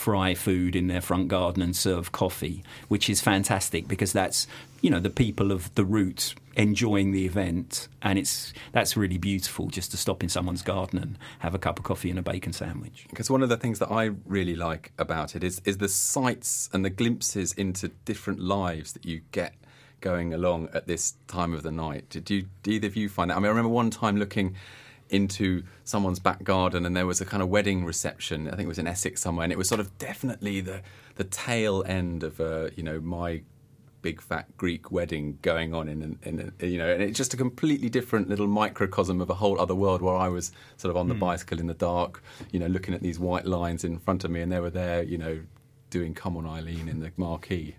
fry 0.04 0.34
food 0.34 0.76
in 0.76 0.86
their 0.86 1.00
front 1.00 1.28
garden 1.28 1.62
and 1.62 1.74
serve 1.74 2.12
coffee, 2.12 2.62
which 2.88 3.08
is 3.08 3.22
fantastic 3.22 3.88
because 3.88 4.12
that's 4.12 4.46
you 4.82 4.90
know 4.90 5.00
the 5.00 5.08
people 5.08 5.50
of 5.50 5.74
the 5.76 5.84
route 5.84 6.34
enjoying 6.56 7.12
the 7.12 7.24
event, 7.24 7.88
and 8.02 8.18
it's 8.18 8.52
that's 8.72 8.98
really 8.98 9.16
beautiful 9.16 9.68
just 9.68 9.90
to 9.92 9.96
stop 9.96 10.22
in 10.22 10.28
someone's 10.28 10.60
garden 10.60 10.98
and 10.98 11.18
have 11.38 11.54
a 11.54 11.58
cup 11.58 11.78
of 11.78 11.86
coffee 11.86 12.10
and 12.10 12.18
a 12.18 12.22
bacon 12.22 12.52
sandwich. 12.52 13.06
Because 13.08 13.30
one 13.30 13.42
of 13.42 13.48
the 13.48 13.56
things 13.56 13.78
that 13.78 13.90
I 13.90 14.10
really 14.26 14.54
like 14.54 14.92
about 14.98 15.34
it 15.34 15.42
is 15.42 15.62
is 15.64 15.78
the 15.78 15.88
sights 15.88 16.68
and 16.74 16.84
the 16.84 16.90
glimpses 16.90 17.54
into 17.54 17.88
different 18.04 18.40
lives 18.40 18.92
that 18.92 19.06
you 19.06 19.22
get 19.32 19.54
going 20.02 20.34
along 20.34 20.68
at 20.74 20.86
this 20.86 21.14
time 21.28 21.54
of 21.54 21.62
the 21.62 21.70
night. 21.70 22.10
Did 22.10 22.28
you 22.28 22.44
did 22.62 22.74
either 22.74 22.88
of 22.88 22.96
you 22.96 23.08
find 23.08 23.30
that? 23.30 23.38
I 23.38 23.38
mean, 23.38 23.46
I 23.46 23.48
remember 23.48 23.70
one 23.70 23.88
time 23.88 24.18
looking 24.18 24.54
into 25.14 25.62
someone's 25.84 26.18
back 26.18 26.42
garden 26.42 26.84
and 26.84 26.96
there 26.96 27.06
was 27.06 27.20
a 27.20 27.24
kind 27.24 27.42
of 27.42 27.48
wedding 27.48 27.84
reception. 27.84 28.48
I 28.48 28.56
think 28.56 28.62
it 28.62 28.68
was 28.68 28.80
in 28.80 28.88
Essex 28.88 29.20
somewhere, 29.20 29.44
and 29.44 29.52
it 29.52 29.58
was 29.58 29.68
sort 29.68 29.80
of 29.80 29.96
definitely 29.98 30.60
the 30.60 30.82
the 31.14 31.24
tail 31.24 31.84
end 31.86 32.24
of 32.24 32.40
uh, 32.40 32.70
you 32.76 32.82
know 32.82 33.00
my 33.00 33.42
big 34.02 34.20
fat 34.20 34.46
Greek 34.58 34.90
wedding 34.90 35.38
going 35.40 35.72
on 35.72 35.88
in, 35.88 36.18
in, 36.24 36.52
in 36.60 36.70
you 36.70 36.76
know, 36.76 36.92
and 36.92 37.02
it's 37.02 37.16
just 37.16 37.32
a 37.32 37.38
completely 37.38 37.88
different 37.88 38.28
little 38.28 38.46
microcosm 38.46 39.20
of 39.20 39.30
a 39.30 39.34
whole 39.34 39.58
other 39.58 39.74
world 39.74 40.02
where 40.02 40.16
I 40.16 40.28
was 40.28 40.52
sort 40.76 40.90
of 40.90 40.96
on 40.98 41.08
the 41.08 41.14
bicycle 41.14 41.58
in 41.58 41.68
the 41.68 41.74
dark, 41.74 42.22
you 42.50 42.58
know, 42.60 42.66
looking 42.66 42.92
at 42.92 43.00
these 43.00 43.18
white 43.18 43.46
lines 43.46 43.82
in 43.84 43.98
front 43.98 44.24
of 44.24 44.30
me, 44.30 44.42
and 44.42 44.52
they 44.52 44.60
were 44.60 44.68
there, 44.68 45.02
you 45.04 45.16
know, 45.16 45.40
doing 45.90 46.12
"Come 46.12 46.36
On 46.36 46.46
Eileen" 46.46 46.88
in 46.88 47.00
the 47.00 47.12
marquee. 47.16 47.76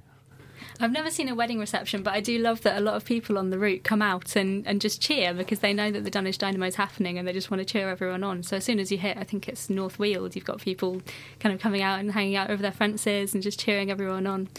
I've 0.80 0.92
never 0.92 1.10
seen 1.10 1.30
a 1.30 1.36
wedding 1.36 1.60
reception, 1.60 2.04
but 2.04 2.14
I 2.14 2.22
do 2.22 2.38
love 2.38 2.62
that 2.62 2.78
a 2.78 2.82
lot 2.82 2.96
of 2.96 3.06
people 3.06 3.38
on 3.38 3.50
the 3.50 3.58
route 3.58 3.84
come 3.84 4.02
out 4.02 4.36
and, 4.36 4.66
and 4.68 4.82
just 4.82 5.02
cheer 5.02 5.34
because 5.34 5.60
they 5.60 5.74
know 5.74 5.92
that 5.92 6.04
the 6.04 6.10
Dunwich 6.10 6.38
Dynamo 6.38 6.66
is 6.66 6.76
happening 6.76 7.18
and 7.18 7.28
they 7.28 7.34
just 7.34 7.50
want 7.50 7.60
to 7.60 7.66
cheer 7.66 7.90
everyone 7.90 8.24
on. 8.24 8.44
So 8.44 8.58
as 8.58 8.66
soon 8.66 8.80
as 8.80 8.92
you 8.92 8.98
hit, 8.98 9.18
I 9.18 9.24
think 9.24 9.48
it's 9.48 9.70
North 9.70 10.00
Weald, 10.00 10.36
you've 10.36 10.46
got 10.46 10.60
people 10.60 11.02
kind 11.40 11.54
of 11.54 11.62
coming 11.62 11.82
out 11.82 12.00
and 12.00 12.12
hanging 12.12 12.36
out 12.36 12.50
over 12.50 12.62
their 12.62 12.72
fences 12.72 13.34
and 13.34 13.42
just 13.42 13.60
cheering 13.60 13.90
everyone 13.92 14.28
on. 14.28 14.50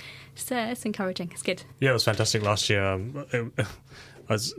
Uh, 0.51 0.69
it's 0.71 0.85
encouraging. 0.85 1.31
It's 1.33 1.43
good. 1.43 1.63
Yeah, 1.81 1.91
it 1.91 1.95
was 1.95 2.05
fantastic 2.05 2.43
last 2.43 2.69
year. 2.69 2.85
Um, 2.85 3.27
it, 3.33 3.67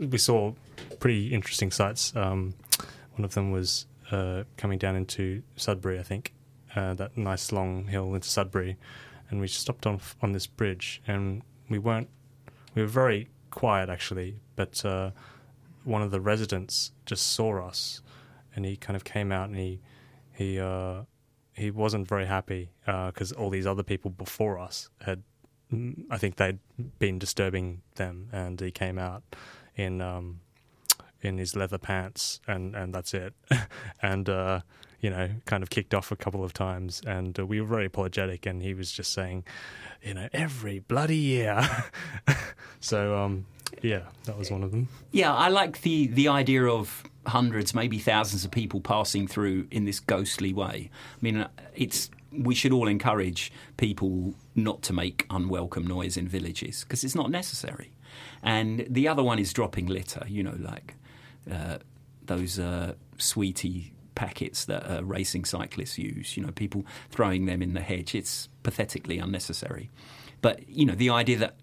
we 0.00 0.18
saw 0.18 0.52
pretty 1.00 1.32
interesting 1.32 1.70
sights. 1.70 2.14
Um, 2.16 2.54
one 3.14 3.24
of 3.24 3.34
them 3.34 3.50
was 3.50 3.86
uh, 4.10 4.44
coming 4.56 4.78
down 4.78 4.96
into 4.96 5.42
Sudbury, 5.56 5.98
I 5.98 6.02
think, 6.02 6.32
uh, 6.74 6.94
that 6.94 7.16
nice 7.16 7.52
long 7.52 7.86
hill 7.86 8.14
into 8.14 8.28
Sudbury, 8.28 8.76
and 9.30 9.40
we 9.40 9.48
stopped 9.48 9.86
on 9.86 10.00
on 10.22 10.32
this 10.32 10.46
bridge, 10.46 11.02
and 11.06 11.42
we 11.68 11.78
weren't. 11.78 12.08
We 12.74 12.82
were 12.82 12.88
very 12.88 13.28
quiet 13.50 13.88
actually, 13.88 14.40
but 14.56 14.84
uh, 14.84 15.10
one 15.84 16.02
of 16.02 16.10
the 16.10 16.20
residents 16.20 16.92
just 17.06 17.28
saw 17.28 17.66
us, 17.66 18.02
and 18.54 18.64
he 18.64 18.76
kind 18.76 18.96
of 18.96 19.04
came 19.04 19.32
out 19.32 19.48
and 19.48 19.58
he 19.58 19.80
he 20.32 20.60
uh, 20.60 21.02
he 21.54 21.70
wasn't 21.70 22.06
very 22.06 22.26
happy 22.26 22.70
because 22.86 23.32
all 23.32 23.50
these 23.50 23.66
other 23.66 23.82
people 23.82 24.10
before 24.10 24.58
us 24.58 24.88
had 25.00 25.22
I 26.10 26.16
think 26.18 26.36
they'd 26.36 26.60
been 26.98 27.18
disturbing 27.18 27.82
them, 27.96 28.28
and 28.32 28.58
he 28.60 28.70
came 28.70 28.98
out 28.98 29.22
in 29.76 30.00
um, 30.00 30.40
in 31.20 31.38
his 31.38 31.56
leather 31.56 31.78
pants, 31.78 32.40
and, 32.46 32.74
and 32.74 32.94
that's 32.94 33.14
it. 33.14 33.34
and 34.02 34.28
uh, 34.28 34.60
you 35.00 35.10
know, 35.10 35.30
kind 35.44 35.62
of 35.62 35.70
kicked 35.70 35.94
off 35.94 36.10
a 36.10 36.16
couple 36.16 36.42
of 36.42 36.52
times, 36.52 37.00
and 37.06 37.38
uh, 37.38 37.46
we 37.46 37.60
were 37.60 37.66
very 37.66 37.86
apologetic. 37.86 38.46
And 38.46 38.62
he 38.62 38.74
was 38.74 38.90
just 38.90 39.12
saying, 39.12 39.44
you 40.02 40.14
know, 40.14 40.28
every 40.32 40.80
bloody 40.80 41.16
year. 41.16 41.68
so 42.80 43.16
um, 43.16 43.46
yeah, 43.82 44.02
that 44.24 44.36
was 44.36 44.50
one 44.50 44.62
of 44.62 44.70
them. 44.70 44.88
Yeah, 45.12 45.34
I 45.34 45.48
like 45.48 45.82
the 45.82 46.08
the 46.08 46.28
idea 46.28 46.64
of 46.64 47.04
hundreds, 47.26 47.74
maybe 47.74 47.98
thousands 47.98 48.44
of 48.44 48.50
people 48.50 48.80
passing 48.80 49.26
through 49.26 49.68
in 49.70 49.84
this 49.84 50.00
ghostly 50.00 50.52
way. 50.52 50.90
I 50.92 51.18
mean, 51.20 51.36
uh, 51.38 51.48
it's 51.74 52.10
we 52.32 52.54
should 52.54 52.72
all 52.72 52.88
encourage 52.88 53.52
people 53.76 54.34
not 54.54 54.82
to 54.82 54.92
make 54.92 55.26
unwelcome 55.30 55.86
noise 55.86 56.16
in 56.16 56.28
villages 56.28 56.84
because 56.84 57.04
it's 57.04 57.14
not 57.14 57.30
necessary. 57.30 57.92
And 58.42 58.86
the 58.88 59.08
other 59.08 59.22
one 59.22 59.38
is 59.38 59.52
dropping 59.52 59.86
litter. 59.86 60.24
You 60.28 60.42
know, 60.42 60.56
like 60.58 60.96
uh, 61.50 61.78
those 62.24 62.58
uh, 62.58 62.94
sweetie 63.16 63.92
packets 64.14 64.64
that 64.64 64.82
uh, 64.90 65.04
racing 65.04 65.44
cyclists 65.44 65.98
use. 65.98 66.36
You 66.36 66.44
know, 66.44 66.52
people 66.52 66.84
throwing 67.10 67.46
them 67.46 67.62
in 67.62 67.74
the 67.74 67.80
hedge. 67.80 68.14
It's 68.14 68.48
pathetically 68.62 69.18
unnecessary. 69.18 69.90
But 70.40 70.68
you 70.68 70.84
know, 70.86 70.94
the 70.94 71.10
idea 71.10 71.38
that 71.38 71.56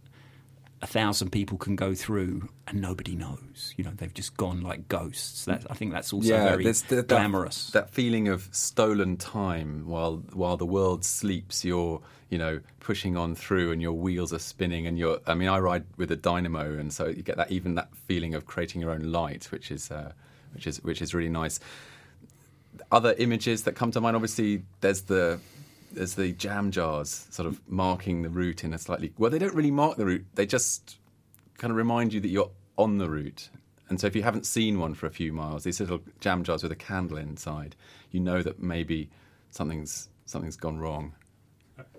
a 0.85 0.87
thousand 0.87 1.31
people 1.31 1.57
can 1.57 1.75
go 1.75 1.95
through 1.95 2.47
and 2.67 2.79
nobody 2.79 3.15
knows. 3.15 3.73
You 3.75 3.83
know, 3.83 3.91
they've 3.95 4.13
just 4.13 4.37
gone 4.37 4.61
like 4.61 4.87
ghosts. 4.87 5.45
That, 5.45 5.65
I 5.67 5.73
think 5.73 5.91
that's 5.91 6.13
also 6.13 6.29
very 6.37 6.63
there's 6.63 6.83
the- 6.83 6.97
that, 6.97 7.07
glamorous. 7.07 7.71
That 7.71 7.89
feeling 7.89 8.27
of 8.27 8.47
stolen 8.51 9.17
time 9.17 9.87
while 9.87 10.17
while 10.33 10.57
the 10.57 10.65
world 10.65 11.03
sleeps, 11.03 11.65
you're 11.65 12.01
you 12.29 12.37
know 12.37 12.59
pushing 12.79 13.17
on 13.17 13.33
through, 13.33 13.71
and 13.71 13.81
your 13.81 13.93
wheels 13.93 14.31
are 14.31 14.39
spinning, 14.39 14.85
and 14.85 14.95
you're. 14.99 15.19
I 15.25 15.33
mean, 15.33 15.49
I 15.49 15.57
ride 15.57 15.85
with 15.97 16.11
a 16.11 16.15
dynamo, 16.15 16.77
and 16.77 16.93
so 16.93 17.07
you 17.07 17.23
get 17.23 17.37
that 17.37 17.51
even 17.51 17.73
that 17.75 17.89
feeling 18.07 18.35
of 18.35 18.45
creating 18.45 18.79
your 18.79 18.91
own 18.91 19.11
light, 19.11 19.45
which 19.45 19.71
is 19.71 19.89
uh, 19.89 20.11
which 20.53 20.67
is 20.67 20.83
which 20.83 21.01
is 21.01 21.15
really 21.15 21.29
nice. 21.29 21.59
Other 22.91 23.15
images 23.17 23.63
that 23.63 23.73
come 23.73 23.89
to 23.91 24.01
mind, 24.01 24.15
obviously, 24.15 24.61
there's 24.81 25.01
the 25.03 25.39
there's 25.95 26.15
the 26.15 26.31
jam 26.33 26.71
jars 26.71 27.27
sort 27.29 27.47
of 27.47 27.61
marking 27.67 28.21
the 28.21 28.29
route 28.29 28.63
in 28.63 28.73
a 28.73 28.77
slightly 28.77 29.13
well 29.17 29.31
they 29.31 29.39
don't 29.39 29.55
really 29.55 29.71
mark 29.71 29.97
the 29.97 30.05
route 30.05 30.25
they 30.35 30.45
just 30.45 30.97
kind 31.57 31.71
of 31.71 31.77
remind 31.77 32.13
you 32.13 32.19
that 32.19 32.27
you're 32.27 32.51
on 32.77 32.97
the 32.97 33.09
route 33.09 33.49
and 33.89 33.99
so 33.99 34.07
if 34.07 34.15
you 34.15 34.23
haven't 34.23 34.45
seen 34.45 34.79
one 34.79 34.93
for 34.93 35.05
a 35.05 35.11
few 35.11 35.31
miles 35.31 35.63
these 35.63 35.79
little 35.79 36.01
jam 36.19 36.43
jars 36.43 36.63
with 36.63 36.71
a 36.71 36.75
candle 36.75 37.17
inside 37.17 37.75
you 38.11 38.19
know 38.19 38.41
that 38.41 38.61
maybe 38.61 39.09
something's 39.55 40.09
something's 40.25 40.57
gone 40.57 40.77
wrong. 40.77 41.13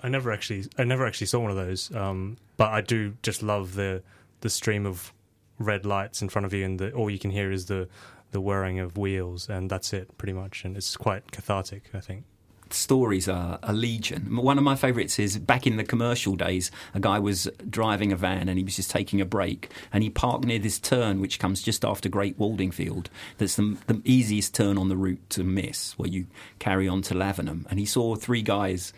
I 0.03 0.09
never 0.09 0.33
actually, 0.33 0.67
I 0.79 0.85
never 0.85 1.07
actually 1.07 1.27
saw 1.27 1.41
one 1.41 1.51
of 1.51 1.57
those. 1.57 1.95
Um, 1.95 2.37
but 2.57 2.73
I 2.73 2.81
do 2.81 3.15
just 3.23 3.43
love 3.43 3.75
the 3.75 4.03
the 4.41 4.51
stream 4.51 4.87
of 4.87 5.13
red 5.59 5.87
lights 5.87 6.23
in 6.23 6.29
front 6.29 6.47
of 6.47 6.53
you, 6.53 6.65
and 6.65 6.79
the, 6.79 6.93
all 6.93 7.11
you 7.11 7.19
can 7.19 7.31
hear 7.31 7.51
is 7.51 7.67
the 7.67 7.89
the 8.33 8.41
whirring 8.41 8.79
of 8.79 8.97
wheels, 8.97 9.49
and 9.49 9.71
that's 9.71 9.93
it, 9.93 10.17
pretty 10.19 10.33
much. 10.33 10.65
And 10.65 10.77
it's 10.77 10.97
quite 10.97 11.31
cathartic, 11.33 11.91
I 11.95 12.01
think. 12.01 12.25
Stories 12.71 13.29
are 13.29 13.59
a 13.63 13.73
legion. 13.73 14.37
One 14.37 14.59
of 14.59 14.65
my 14.65 14.77
favourites 14.77 15.19
is 15.19 15.39
back 15.39 15.67
in 15.67 15.77
the 15.77 15.85
commercial 15.85 16.37
days, 16.37 16.71
a 16.95 17.01
guy 17.01 17.19
was 17.19 17.49
driving 17.69 18.13
a 18.13 18.17
van 18.17 18.49
and 18.49 18.59
he 18.59 18.65
was 18.65 18.77
just 18.77 18.91
taking 18.91 19.21
a 19.21 19.25
break 19.25 19.71
and 19.93 20.03
he 20.03 20.11
parked 20.11 20.45
near 20.45 20.59
this 20.59 20.79
turn 20.79 21.21
which 21.21 21.39
comes 21.39 21.63
just 21.63 21.85
after 21.85 22.09
Great 22.09 22.39
Waldingfield. 22.39 23.07
That's 23.39 23.57
the, 23.57 23.77
the 23.87 24.01
easiest 24.05 24.55
turn 24.55 24.79
on 24.79 24.89
the 24.89 24.97
route 24.97 25.29
to 25.31 25.45
miss 25.45 25.99
where 25.99 26.09
you 26.09 26.27
carry 26.59 26.89
on 26.89 27.03
to 27.03 27.15
Lavenham. 27.15 27.67
And 27.71 27.79
he 27.79 27.87
saw 27.87 28.15
three 28.17 28.43
guys 28.43 28.93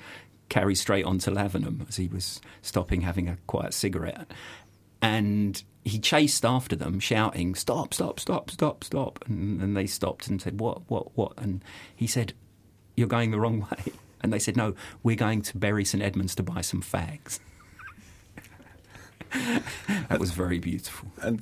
carry 0.48 0.74
straight 0.74 1.04
on 1.04 1.18
to 1.18 1.30
Lavenham 1.30 1.88
as 1.88 1.96
he 1.96 2.08
was 2.08 2.40
stopping 2.62 3.02
having 3.02 3.28
a 3.28 3.38
quiet 3.46 3.74
cigarette. 3.74 4.30
And 5.00 5.62
he 5.84 5.98
chased 5.98 6.44
after 6.44 6.74
them, 6.74 6.98
shouting, 7.00 7.54
"Stop! 7.54 7.94
Stop! 7.94 8.18
Stop! 8.20 8.50
Stop! 8.50 8.82
Stop!" 8.84 9.24
And, 9.26 9.60
and 9.60 9.76
they 9.76 9.86
stopped 9.86 10.26
and 10.26 10.42
said, 10.42 10.60
"What? 10.60 10.82
What? 10.88 11.16
What?" 11.16 11.32
And 11.36 11.62
he 11.94 12.06
said, 12.06 12.32
"You're 12.98 13.08
going 13.08 13.30
the 13.30 13.40
wrong 13.40 13.60
way." 13.60 13.92
And 14.20 14.32
they 14.32 14.40
said, 14.40 14.56
"No, 14.56 14.74
we're 15.04 15.14
going 15.14 15.42
to 15.42 15.56
Bury 15.56 15.84
St 15.84 16.02
Edmunds 16.02 16.34
to 16.34 16.42
buy 16.42 16.60
some 16.60 16.82
fags." 16.82 17.38
that 20.08 20.18
was 20.18 20.32
very 20.32 20.58
beautiful. 20.58 21.12
And 21.22 21.40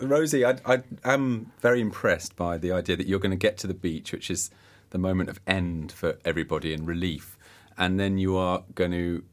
Rosie, 0.00 0.44
I, 0.44 0.58
I 0.64 0.82
am 1.04 1.52
very 1.60 1.80
impressed 1.80 2.36
by 2.36 2.56
the 2.56 2.70
idea 2.70 2.96
that 2.96 3.08
you're 3.08 3.18
going 3.18 3.30
to 3.30 3.36
get 3.36 3.56
to 3.58 3.66
the 3.66 3.74
beach, 3.74 4.12
which 4.12 4.30
is 4.30 4.50
the 4.90 4.98
moment 4.98 5.28
of 5.28 5.40
end 5.44 5.90
for 5.90 6.18
everybody 6.24 6.72
and 6.72 6.86
relief, 6.86 7.36
and 7.76 7.98
then 7.98 8.16
you 8.16 8.36
are 8.36 8.62
going 8.76 8.92
to 8.92 9.24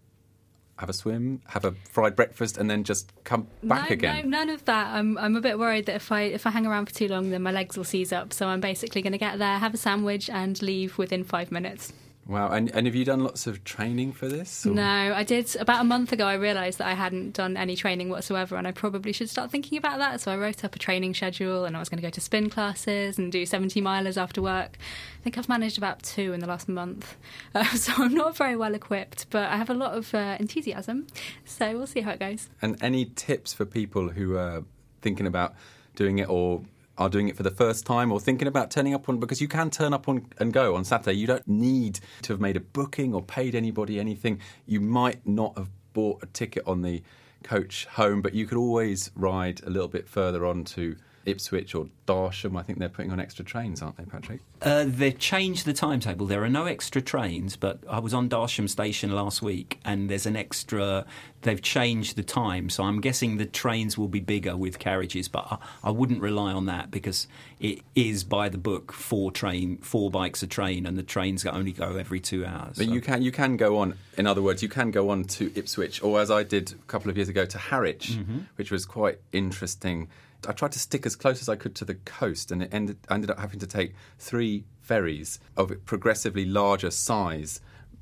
have 0.81 0.89
a 0.89 0.93
swim, 0.93 1.41
have 1.45 1.63
a 1.63 1.73
fried 1.89 2.15
breakfast, 2.15 2.57
and 2.57 2.67
then 2.67 2.83
just 2.83 3.11
come 3.23 3.47
back 3.63 3.89
no, 3.89 3.93
again. 3.93 4.29
No, 4.29 4.39
none 4.39 4.49
of 4.49 4.65
that. 4.65 4.87
I'm 4.87 5.15
I'm 5.19 5.35
a 5.35 5.41
bit 5.41 5.59
worried 5.59 5.85
that 5.85 5.95
if 5.95 6.11
I 6.11 6.21
if 6.21 6.47
I 6.47 6.49
hang 6.49 6.65
around 6.65 6.87
for 6.87 6.95
too 6.95 7.07
long, 7.07 7.29
then 7.29 7.43
my 7.43 7.51
legs 7.51 7.77
will 7.77 7.83
seize 7.83 8.11
up. 8.11 8.33
So 8.33 8.47
I'm 8.47 8.59
basically 8.59 9.03
going 9.03 9.13
to 9.13 9.19
get 9.19 9.37
there, 9.37 9.59
have 9.59 9.75
a 9.75 9.77
sandwich, 9.77 10.27
and 10.27 10.59
leave 10.61 10.97
within 10.97 11.23
five 11.23 11.51
minutes. 11.51 11.93
Wow, 12.27 12.51
and, 12.51 12.69
and 12.75 12.85
have 12.85 12.93
you 12.95 13.03
done 13.03 13.23
lots 13.23 13.47
of 13.47 13.63
training 13.63 14.13
for 14.13 14.27
this? 14.27 14.65
or- 14.65 14.73
No, 14.73 14.83
I 15.13 15.23
did 15.23 15.55
about 15.55 15.81
a 15.81 15.83
month 15.83 16.11
ago. 16.13 16.25
I 16.27 16.35
realised 16.35 16.77
that 16.77 16.87
I 16.87 16.93
hadn't 16.93 17.33
done 17.33 17.57
any 17.57 17.75
training 17.75 18.09
whatsoever, 18.09 18.55
and 18.57 18.67
I 18.67 18.71
probably 18.71 19.11
should 19.11 19.29
start 19.29 19.49
thinking 19.51 19.77
about 19.77 19.97
that. 19.97 20.21
So 20.21 20.31
I 20.31 20.37
wrote 20.37 20.63
up 20.63 20.75
a 20.75 20.79
training 20.79 21.13
schedule, 21.15 21.65
and 21.65 21.75
I 21.75 21.79
was 21.79 21.89
going 21.89 21.97
to 21.97 22.05
go 22.05 22.11
to 22.11 22.21
spin 22.21 22.49
classes 22.49 23.17
and 23.17 23.31
do 23.31 23.45
70 23.45 23.81
milers 23.81 24.21
after 24.21 24.41
work. 24.41 24.77
I 25.19 25.23
think 25.23 25.37
I've 25.37 25.49
managed 25.49 25.77
about 25.79 26.03
two 26.03 26.31
in 26.31 26.39
the 26.39 26.47
last 26.47 26.69
month, 26.69 27.15
uh, 27.55 27.63
so 27.75 27.91
I'm 27.97 28.13
not 28.13 28.37
very 28.37 28.55
well 28.55 28.75
equipped, 28.75 29.25
but 29.31 29.49
I 29.49 29.57
have 29.57 29.69
a 29.69 29.75
lot 29.75 29.97
of 29.97 30.13
uh, 30.13 30.37
enthusiasm. 30.39 31.07
So 31.43 31.75
we'll 31.75 31.87
see 31.87 32.01
how 32.01 32.11
it 32.11 32.19
goes. 32.19 32.49
And 32.61 32.81
any 32.83 33.05
tips 33.05 33.51
for 33.53 33.65
people 33.65 34.09
who 34.09 34.37
are 34.37 34.63
thinking 35.01 35.25
about 35.25 35.55
doing 35.95 36.19
it 36.19 36.29
or 36.29 36.61
are 37.01 37.09
doing 37.09 37.27
it 37.27 37.35
for 37.35 37.43
the 37.43 37.51
first 37.51 37.85
time 37.85 38.11
or 38.11 38.19
thinking 38.19 38.47
about 38.47 38.69
turning 38.69 38.93
up 38.93 39.09
on 39.09 39.19
because 39.19 39.41
you 39.41 39.47
can 39.47 39.69
turn 39.69 39.93
up 39.93 40.07
on 40.07 40.27
and 40.37 40.53
go 40.53 40.75
on 40.75 40.85
Saturday. 40.85 41.17
You 41.17 41.27
don't 41.27 41.47
need 41.47 41.99
to 42.21 42.33
have 42.33 42.39
made 42.39 42.55
a 42.55 42.59
booking 42.59 43.13
or 43.13 43.23
paid 43.23 43.55
anybody 43.55 43.99
anything. 43.99 44.39
You 44.67 44.79
might 44.81 45.25
not 45.25 45.57
have 45.57 45.69
bought 45.93 46.21
a 46.21 46.27
ticket 46.27 46.63
on 46.67 46.83
the 46.83 47.01
coach 47.43 47.85
home, 47.85 48.21
but 48.21 48.35
you 48.35 48.45
could 48.45 48.57
always 48.57 49.09
ride 49.15 49.61
a 49.65 49.69
little 49.69 49.87
bit 49.87 50.07
further 50.07 50.45
on 50.45 50.63
to 50.65 50.95
Ipswich 51.25 51.75
or 51.75 51.87
Darsham. 52.07 52.57
I 52.59 52.63
think 52.63 52.79
they're 52.79 52.89
putting 52.89 53.11
on 53.11 53.19
extra 53.19 53.45
trains, 53.45 53.81
aren't 53.81 53.97
they, 53.97 54.05
Patrick? 54.05 54.41
Uh, 54.61 54.85
they've 54.87 55.17
changed 55.17 55.65
the 55.65 55.73
timetable. 55.73 56.25
There 56.25 56.43
are 56.43 56.49
no 56.49 56.65
extra 56.65 57.01
trains, 57.01 57.55
but 57.55 57.79
I 57.89 57.99
was 57.99 58.13
on 58.13 58.29
Darsham 58.29 58.69
Station 58.69 59.11
last 59.11 59.41
week, 59.41 59.79
and 59.85 60.09
there's 60.09 60.25
an 60.25 60.35
extra. 60.35 61.05
They've 61.43 61.61
changed 61.61 62.15
the 62.17 62.23
time, 62.23 62.69
so 62.69 62.83
I'm 62.83 63.01
guessing 63.01 63.37
the 63.37 63.45
trains 63.47 63.97
will 63.97 64.07
be 64.07 64.19
bigger 64.19 64.55
with 64.55 64.77
carriages. 64.77 65.27
But 65.27 65.47
I, 65.51 65.57
I 65.85 65.91
wouldn't 65.91 66.21
rely 66.21 66.51
on 66.53 66.65
that 66.67 66.91
because 66.91 67.27
it 67.59 67.79
is 67.95 68.23
by 68.23 68.49
the 68.49 68.59
book 68.59 68.91
four 68.91 69.31
train, 69.31 69.77
four 69.77 70.11
bikes 70.11 70.43
a 70.43 70.47
train, 70.47 70.85
and 70.85 70.97
the 70.97 71.03
trains 71.03 71.43
only 71.45 71.71
go 71.71 71.95
every 71.95 72.19
two 72.19 72.45
hours. 72.45 72.77
But 72.77 72.85
So- 72.87 72.93
you 72.93 73.01
can 73.01 73.21
you 73.23 73.31
can 73.31 73.57
go 73.57 73.77
on. 73.79 73.95
In 74.17 74.27
other 74.27 74.41
words, 74.43 74.61
you 74.61 74.69
can 74.69 74.91
go 74.91 75.09
on 75.09 75.23
to 75.25 75.51
Ipswich, 75.55 76.03
or 76.03 76.19
as 76.21 76.29
I 76.29 76.43
did 76.43 76.71
a 76.73 76.75
couple 76.87 77.09
of 77.09 77.17
years 77.17 77.29
ago 77.29 77.45
to 77.45 77.57
Harwich, 77.57 78.17
which 78.57 78.69
was 78.71 78.85
quite 78.85 79.19
interesting. 79.31 80.07
I 80.47 80.53
tried 80.53 80.71
to 80.73 80.79
stick 80.79 81.05
as 81.05 81.15
close 81.15 81.41
as 81.41 81.49
I 81.49 81.55
could 81.55 81.75
to 81.75 81.85
the 81.85 81.95
coast, 81.95 82.51
and 82.51 82.63
it 82.63 82.73
ended 82.73 82.97
ended 83.09 83.29
up 83.29 83.39
having 83.39 83.59
to 83.59 83.67
take 83.67 83.93
three 84.17 84.65
ferries 84.81 85.39
of 85.55 85.73
progressively 85.85 86.45
larger 86.45 86.91
size. 86.91 87.61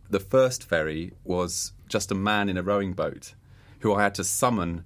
The 0.09 0.19
first 0.19 0.63
ferry 0.63 1.13
was 1.23 1.73
just 1.87 2.11
a 2.11 2.15
man 2.15 2.49
in 2.49 2.57
a 2.57 2.63
rowing 2.63 2.93
boat, 2.93 3.33
who 3.79 3.93
I 3.93 4.03
had 4.03 4.15
to 4.15 4.23
summon 4.23 4.85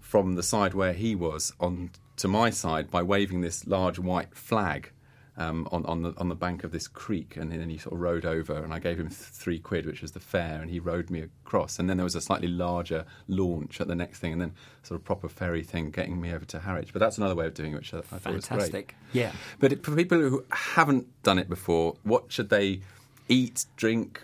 from 0.00 0.34
the 0.34 0.42
side 0.42 0.74
where 0.74 0.92
he 0.92 1.14
was 1.14 1.52
on 1.60 1.90
to 2.16 2.28
my 2.28 2.50
side 2.50 2.90
by 2.90 3.02
waving 3.02 3.40
this 3.40 3.66
large 3.66 3.98
white 3.98 4.34
flag 4.34 4.90
um, 5.36 5.68
on, 5.72 5.84
on 5.86 6.02
the 6.02 6.14
on 6.18 6.28
the 6.28 6.34
bank 6.34 6.62
of 6.64 6.70
this 6.70 6.86
creek, 6.86 7.36
and 7.36 7.50
then 7.50 7.68
he 7.68 7.76
sort 7.78 7.94
of 7.94 8.00
rowed 8.00 8.24
over, 8.24 8.54
and 8.62 8.72
I 8.72 8.78
gave 8.78 8.98
him 9.00 9.08
th- 9.08 9.18
three 9.18 9.58
quid, 9.58 9.84
which 9.86 10.00
was 10.02 10.12
the 10.12 10.20
fare, 10.20 10.60
and 10.62 10.70
he 10.70 10.78
rowed 10.78 11.10
me 11.10 11.20
across. 11.22 11.78
And 11.78 11.90
then 11.90 11.96
there 11.96 12.04
was 12.04 12.14
a 12.14 12.20
slightly 12.20 12.46
larger 12.48 13.04
launch 13.26 13.80
at 13.80 13.88
the 13.88 13.94
next 13.96 14.20
thing, 14.20 14.32
and 14.32 14.40
then 14.40 14.52
sort 14.82 15.00
of 15.00 15.04
proper 15.04 15.28
ferry 15.28 15.62
thing 15.62 15.90
getting 15.90 16.20
me 16.20 16.32
over 16.32 16.44
to 16.44 16.60
Harwich. 16.60 16.92
But 16.92 17.00
that's 17.00 17.18
another 17.18 17.34
way 17.34 17.46
of 17.46 17.54
doing 17.54 17.72
it, 17.72 17.76
which 17.76 17.92
I, 17.94 17.98
I 17.98 18.00
thought 18.02 18.34
was 18.34 18.46
great. 18.46 18.58
Fantastic. 18.60 18.94
Yeah. 19.12 19.32
But 19.58 19.72
it- 19.72 19.84
for 19.84 19.94
people 19.96 20.18
who 20.20 20.44
haven't 20.52 21.06
done 21.22 21.38
it 21.38 21.48
before, 21.48 21.96
what 22.04 22.30
should 22.30 22.48
they 22.50 22.80
eat, 23.28 23.66
drink, 23.76 24.22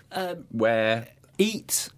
wear? 0.53 1.09
eat 1.39 1.89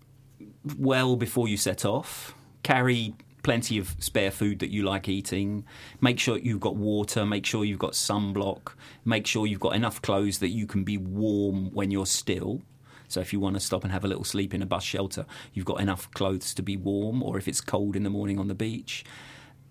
well 0.78 1.16
before 1.16 1.48
you 1.48 1.56
set 1.56 1.84
off. 1.84 2.34
Carry 2.62 3.14
plenty 3.42 3.78
of 3.78 3.96
spare 3.98 4.30
food 4.30 4.60
that 4.60 4.70
you 4.70 4.82
like 4.82 5.08
eating. 5.08 5.64
Make 6.00 6.18
sure 6.18 6.38
you've 6.38 6.60
got 6.60 6.76
water. 6.76 7.26
Make 7.26 7.46
sure 7.46 7.64
you've 7.64 7.78
got 7.78 7.92
sunblock. 7.92 8.74
Make 9.04 9.26
sure 9.26 9.46
you've 9.46 9.60
got 9.60 9.74
enough 9.74 10.00
clothes 10.02 10.38
that 10.38 10.50
you 10.50 10.66
can 10.66 10.84
be 10.84 10.96
warm 10.96 11.70
when 11.72 11.90
you're 11.90 12.06
still. 12.06 12.62
So 13.08 13.20
if 13.20 13.32
you 13.32 13.40
want 13.40 13.56
to 13.56 13.60
stop 13.60 13.84
and 13.84 13.92
have 13.92 14.04
a 14.04 14.08
little 14.08 14.24
sleep 14.24 14.54
in 14.54 14.62
a 14.62 14.66
bus 14.66 14.84
shelter, 14.84 15.26
you've 15.52 15.66
got 15.66 15.80
enough 15.80 16.10
clothes 16.12 16.54
to 16.54 16.62
be 16.62 16.76
warm. 16.76 17.22
Or 17.22 17.36
if 17.36 17.46
it's 17.46 17.60
cold 17.60 17.94
in 17.96 18.04
the 18.04 18.10
morning 18.10 18.38
on 18.38 18.48
the 18.48 18.54
beach, 18.54 19.04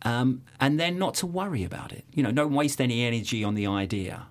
um, 0.04 0.44
and 0.60 0.80
then 0.80 0.98
not 0.98 1.16
to 1.16 1.28
worry 1.28 1.64
about 1.64 1.92
it. 1.92 2.06
You 2.14 2.24
know, 2.24 2.32
don't 2.32 2.54
waste 2.54 2.82
any 2.82 3.04
energy 3.04 3.44
on 3.44 3.56
the 3.56 3.68
idea. 3.68 4.28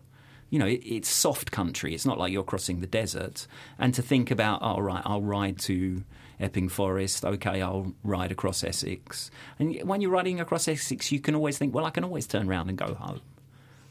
You 0.48 0.58
know, 0.58 0.66
it, 0.66 0.82
it's 0.84 1.08
soft 1.08 1.52
country. 1.52 1.94
It's 1.94 2.06
not 2.06 2.18
like 2.18 2.32
you're 2.32 2.42
crossing 2.42 2.80
the 2.80 2.86
desert. 2.86 3.46
And 3.78 3.94
to 3.94 4.02
think 4.02 4.30
about, 4.30 4.60
oh, 4.62 4.80
right, 4.80 5.02
I'll 5.04 5.22
ride 5.22 5.58
to 5.60 6.04
Epping 6.40 6.68
Forest. 6.68 7.24
Okay, 7.24 7.62
I'll 7.62 7.92
ride 8.02 8.32
across 8.32 8.64
Essex. 8.64 9.30
And 9.58 9.80
when 9.82 10.00
you're 10.00 10.10
riding 10.10 10.40
across 10.40 10.66
Essex, 10.66 11.12
you 11.12 11.20
can 11.20 11.34
always 11.34 11.58
think, 11.58 11.74
well, 11.74 11.84
I 11.84 11.90
can 11.90 12.04
always 12.04 12.26
turn 12.26 12.48
around 12.48 12.68
and 12.68 12.78
go 12.78 12.94
home. 12.94 13.20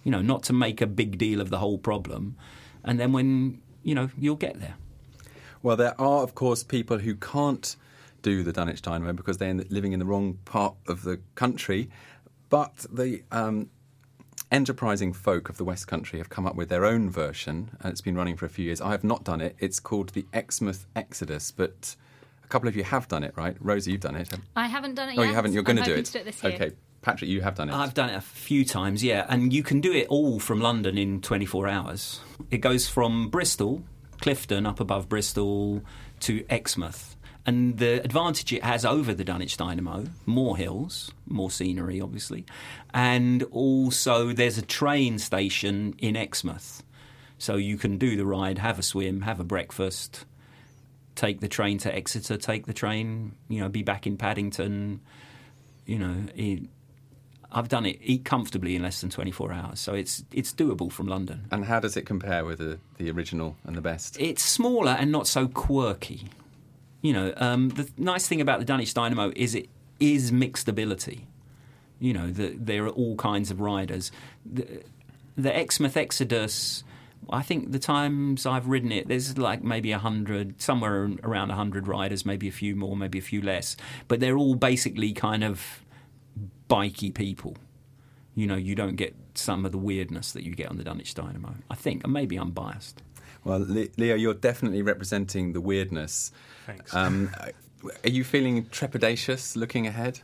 You 0.03 0.11
know, 0.11 0.21
not 0.21 0.43
to 0.43 0.53
make 0.53 0.81
a 0.81 0.87
big 0.87 1.17
deal 1.17 1.41
of 1.41 1.49
the 1.49 1.59
whole 1.59 1.77
problem. 1.77 2.35
And 2.83 2.99
then 2.99 3.11
when, 3.11 3.61
you 3.83 3.93
know, 3.93 4.09
you'll 4.17 4.35
get 4.35 4.59
there. 4.59 4.75
Well, 5.61 5.75
there 5.75 5.99
are, 5.99 6.23
of 6.23 6.35
course, 6.35 6.63
people 6.63 6.99
who 6.99 7.15
can't 7.15 7.75
do 8.21 8.43
the 8.43 8.51
Dunwich 8.51 8.81
Dynamo 8.81 9.13
because 9.13 9.37
they're 9.37 9.49
in- 9.49 9.67
living 9.69 9.93
in 9.93 9.99
the 9.99 10.05
wrong 10.05 10.39
part 10.45 10.75
of 10.87 11.03
the 11.03 11.19
country. 11.35 11.89
But 12.49 12.85
the 12.91 13.23
um, 13.31 13.69
enterprising 14.51 15.13
folk 15.13 15.49
of 15.49 15.57
the 15.57 15.63
West 15.63 15.87
Country 15.87 16.19
have 16.19 16.29
come 16.29 16.45
up 16.45 16.55
with 16.55 16.69
their 16.69 16.85
own 16.85 17.09
version, 17.09 17.77
and 17.81 17.91
it's 17.91 18.01
been 18.01 18.15
running 18.15 18.37
for 18.37 18.45
a 18.45 18.49
few 18.49 18.65
years. 18.65 18.81
I 18.81 18.91
have 18.91 19.03
not 19.03 19.23
done 19.23 19.41
it. 19.41 19.55
It's 19.59 19.79
called 19.79 20.09
the 20.09 20.25
Exmouth 20.33 20.87
Exodus, 20.95 21.51
but 21.51 21.95
couple 22.49 22.67
of 22.67 22.75
you 22.75 22.83
have 22.83 23.07
done 23.07 23.23
it, 23.23 23.33
right? 23.37 23.55
Rosie, 23.59 23.91
you've 23.91 24.01
done 24.01 24.15
it. 24.15 24.29
I 24.55 24.67
haven't 24.67 24.95
done 24.95 25.09
it 25.09 25.17
Oh, 25.17 25.21
yet. 25.21 25.29
you 25.29 25.35
haven't. 25.35 25.53
You're 25.53 25.63
going 25.63 25.77
to 25.77 25.83
do 25.83 25.93
it. 25.93 26.09
do 26.11 26.19
it 26.19 26.25
this 26.25 26.43
year. 26.43 26.53
Okay, 26.53 26.71
Patrick, 27.01 27.29
you 27.29 27.41
have 27.41 27.55
done 27.55 27.69
it. 27.69 27.75
I've 27.75 27.93
done 27.93 28.09
it 28.09 28.15
a 28.15 28.21
few 28.21 28.65
times, 28.65 29.03
yeah, 29.03 29.25
and 29.29 29.53
you 29.53 29.63
can 29.63 29.79
do 29.81 29.93
it 29.93 30.07
all 30.07 30.39
from 30.39 30.59
London 30.59 30.97
in 30.97 31.21
24 31.21 31.67
hours. 31.67 32.19
It 32.51 32.57
goes 32.57 32.89
from 32.89 33.29
Bristol, 33.29 33.83
Clifton, 34.21 34.65
up 34.65 34.79
above 34.79 35.07
Bristol, 35.07 35.81
to 36.21 36.43
Exmouth. 36.49 37.15
And 37.45 37.77
the 37.77 38.03
advantage 38.03 38.51
it 38.53 38.63
has 38.63 38.83
over 38.85 39.13
the 39.13 39.23
Dunwich 39.23 39.55
Dynamo, 39.57 40.05
more 40.25 40.57
hills, 40.57 41.09
more 41.25 41.49
scenery, 41.49 41.99
obviously, 42.01 42.45
and 42.93 43.43
also 43.43 44.33
there's 44.33 44.57
a 44.57 44.61
train 44.61 45.17
station 45.19 45.95
in 45.99 46.15
Exmouth. 46.15 46.83
So 47.37 47.55
you 47.55 47.77
can 47.77 47.97
do 47.97 48.17
the 48.17 48.25
ride, 48.25 48.57
have 48.57 48.77
a 48.77 48.83
swim, 48.83 49.21
have 49.21 49.39
a 49.39 49.45
breakfast, 49.45 50.25
take 51.19 51.41
the 51.41 51.49
train 51.49 51.77
to 51.79 51.93
Exeter, 51.93 52.37
take 52.37 52.65
the 52.65 52.73
train, 52.73 53.33
you 53.49 53.59
know, 53.59 53.67
be 53.67 53.83
back 53.83 54.07
in 54.07 54.15
Paddington, 54.15 55.01
you 55.85 55.99
know, 55.99 56.15
it, 56.33 56.63
I've 57.51 57.67
done 57.67 57.85
it 57.85 57.99
eat 58.01 58.23
comfortably 58.23 58.75
in 58.75 58.83
less 58.83 59.01
than 59.01 59.09
24 59.09 59.51
hours, 59.51 59.79
so 59.79 59.93
it's 59.93 60.23
it's 60.31 60.53
doable 60.53 60.91
from 60.91 61.07
London. 61.07 61.45
and 61.51 61.65
how 61.65 61.79
does 61.79 61.97
it 61.97 62.05
compare 62.05 62.45
with 62.45 62.59
the, 62.59 62.79
the 62.97 63.11
original 63.11 63.57
and 63.65 63.75
the 63.75 63.81
best? 63.81 64.19
It's 64.19 64.43
smaller 64.43 64.91
and 64.91 65.11
not 65.11 65.27
so 65.27 65.47
quirky. 65.47 66.29
You 67.01 67.13
know, 67.13 67.33
um, 67.37 67.69
the 67.69 67.89
nice 67.97 68.27
thing 68.27 68.39
about 68.39 68.59
the 68.59 68.65
Dunwich 68.65 68.93
Dynamo 68.93 69.31
is 69.35 69.55
it 69.55 69.67
is 69.99 70.31
mixed 70.31 70.67
ability. 70.69 71.27
You 71.99 72.13
know, 72.13 72.31
the, 72.31 72.55
there 72.57 72.85
are 72.85 72.89
all 72.89 73.15
kinds 73.17 73.51
of 73.51 73.59
riders. 73.59 74.11
The, 74.45 74.83
the 75.35 75.53
Exmouth 75.53 75.97
Exodus 75.97 76.83
I 77.29 77.41
think 77.41 77.71
the 77.71 77.79
times 77.79 78.45
I've 78.45 78.67
ridden 78.67 78.91
it, 78.91 79.07
there's 79.07 79.37
like 79.37 79.63
maybe 79.63 79.91
a 79.91 79.99
hundred, 79.99 80.61
somewhere 80.61 81.11
around 81.23 81.51
a 81.51 81.55
hundred 81.55 81.87
riders, 81.87 82.25
maybe 82.25 82.47
a 82.47 82.51
few 82.51 82.75
more, 82.75 82.95
maybe 82.97 83.19
a 83.19 83.21
few 83.21 83.41
less. 83.41 83.75
But 84.07 84.19
they're 84.19 84.37
all 84.37 84.55
basically 84.55 85.13
kind 85.13 85.43
of 85.43 85.83
bikey 86.67 87.11
people. 87.11 87.57
You 88.35 88.47
know, 88.47 88.55
you 88.55 88.75
don't 88.75 88.95
get 88.95 89.15
some 89.35 89.65
of 89.65 89.71
the 89.71 89.77
weirdness 89.77 90.31
that 90.31 90.43
you 90.43 90.55
get 90.55 90.69
on 90.69 90.77
the 90.77 90.83
Dunwich 90.83 91.13
Dynamo. 91.13 91.55
I 91.69 91.75
think, 91.75 92.03
and 92.03 92.13
maybe 92.13 92.37
I'm 92.37 92.51
biased. 92.51 93.01
Well, 93.43 93.59
Leo, 93.59 94.15
you're 94.15 94.33
definitely 94.33 94.81
representing 94.81 95.53
the 95.53 95.61
weirdness. 95.61 96.31
Thanks. 96.65 96.93
Um, 96.93 97.31
are 98.03 98.09
you 98.09 98.23
feeling 98.23 98.65
trepidatious 98.65 99.55
looking 99.55 99.87
ahead? 99.87 100.19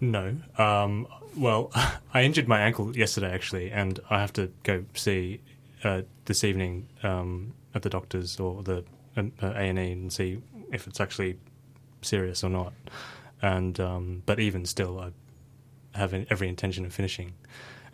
No. 0.00 0.36
Um, 0.58 1.06
well, 1.36 1.70
I 2.14 2.22
injured 2.22 2.48
my 2.48 2.60
ankle 2.60 2.96
yesterday 2.96 3.32
actually, 3.32 3.70
and 3.70 4.00
I 4.10 4.20
have 4.20 4.32
to 4.34 4.52
go 4.62 4.84
see 4.94 5.40
uh, 5.84 6.02
this 6.24 6.44
evening 6.44 6.88
um, 7.02 7.54
at 7.74 7.82
the 7.82 7.90
doctor's 7.90 8.38
or 8.40 8.62
the 8.62 8.84
uh, 9.16 9.22
A 9.42 9.68
and 9.68 9.78
E 9.78 9.92
and 9.92 10.12
see 10.12 10.42
if 10.72 10.86
it's 10.86 11.00
actually 11.00 11.38
serious 12.02 12.42
or 12.44 12.50
not. 12.50 12.72
And 13.42 13.78
um, 13.80 14.22
but 14.26 14.40
even 14.40 14.64
still, 14.64 14.98
I 14.98 15.10
have 15.98 16.14
every 16.14 16.48
intention 16.48 16.84
of 16.84 16.92
finishing. 16.92 17.34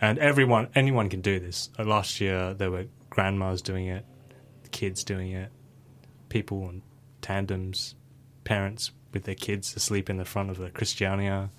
And 0.00 0.18
everyone, 0.18 0.68
anyone 0.74 1.08
can 1.08 1.20
do 1.20 1.38
this. 1.38 1.70
Uh, 1.78 1.84
last 1.84 2.20
year, 2.20 2.54
there 2.54 2.70
were 2.70 2.86
grandmas 3.08 3.62
doing 3.62 3.86
it, 3.86 4.04
kids 4.72 5.04
doing 5.04 5.30
it, 5.30 5.50
people 6.28 6.64
on 6.64 6.82
tandems, 7.20 7.94
parents 8.42 8.90
with 9.12 9.24
their 9.24 9.34
kids 9.36 9.76
asleep 9.76 10.10
in 10.10 10.16
the 10.16 10.24
front 10.24 10.50
of 10.50 10.58
the 10.58 10.70
Christiania. 10.70 11.50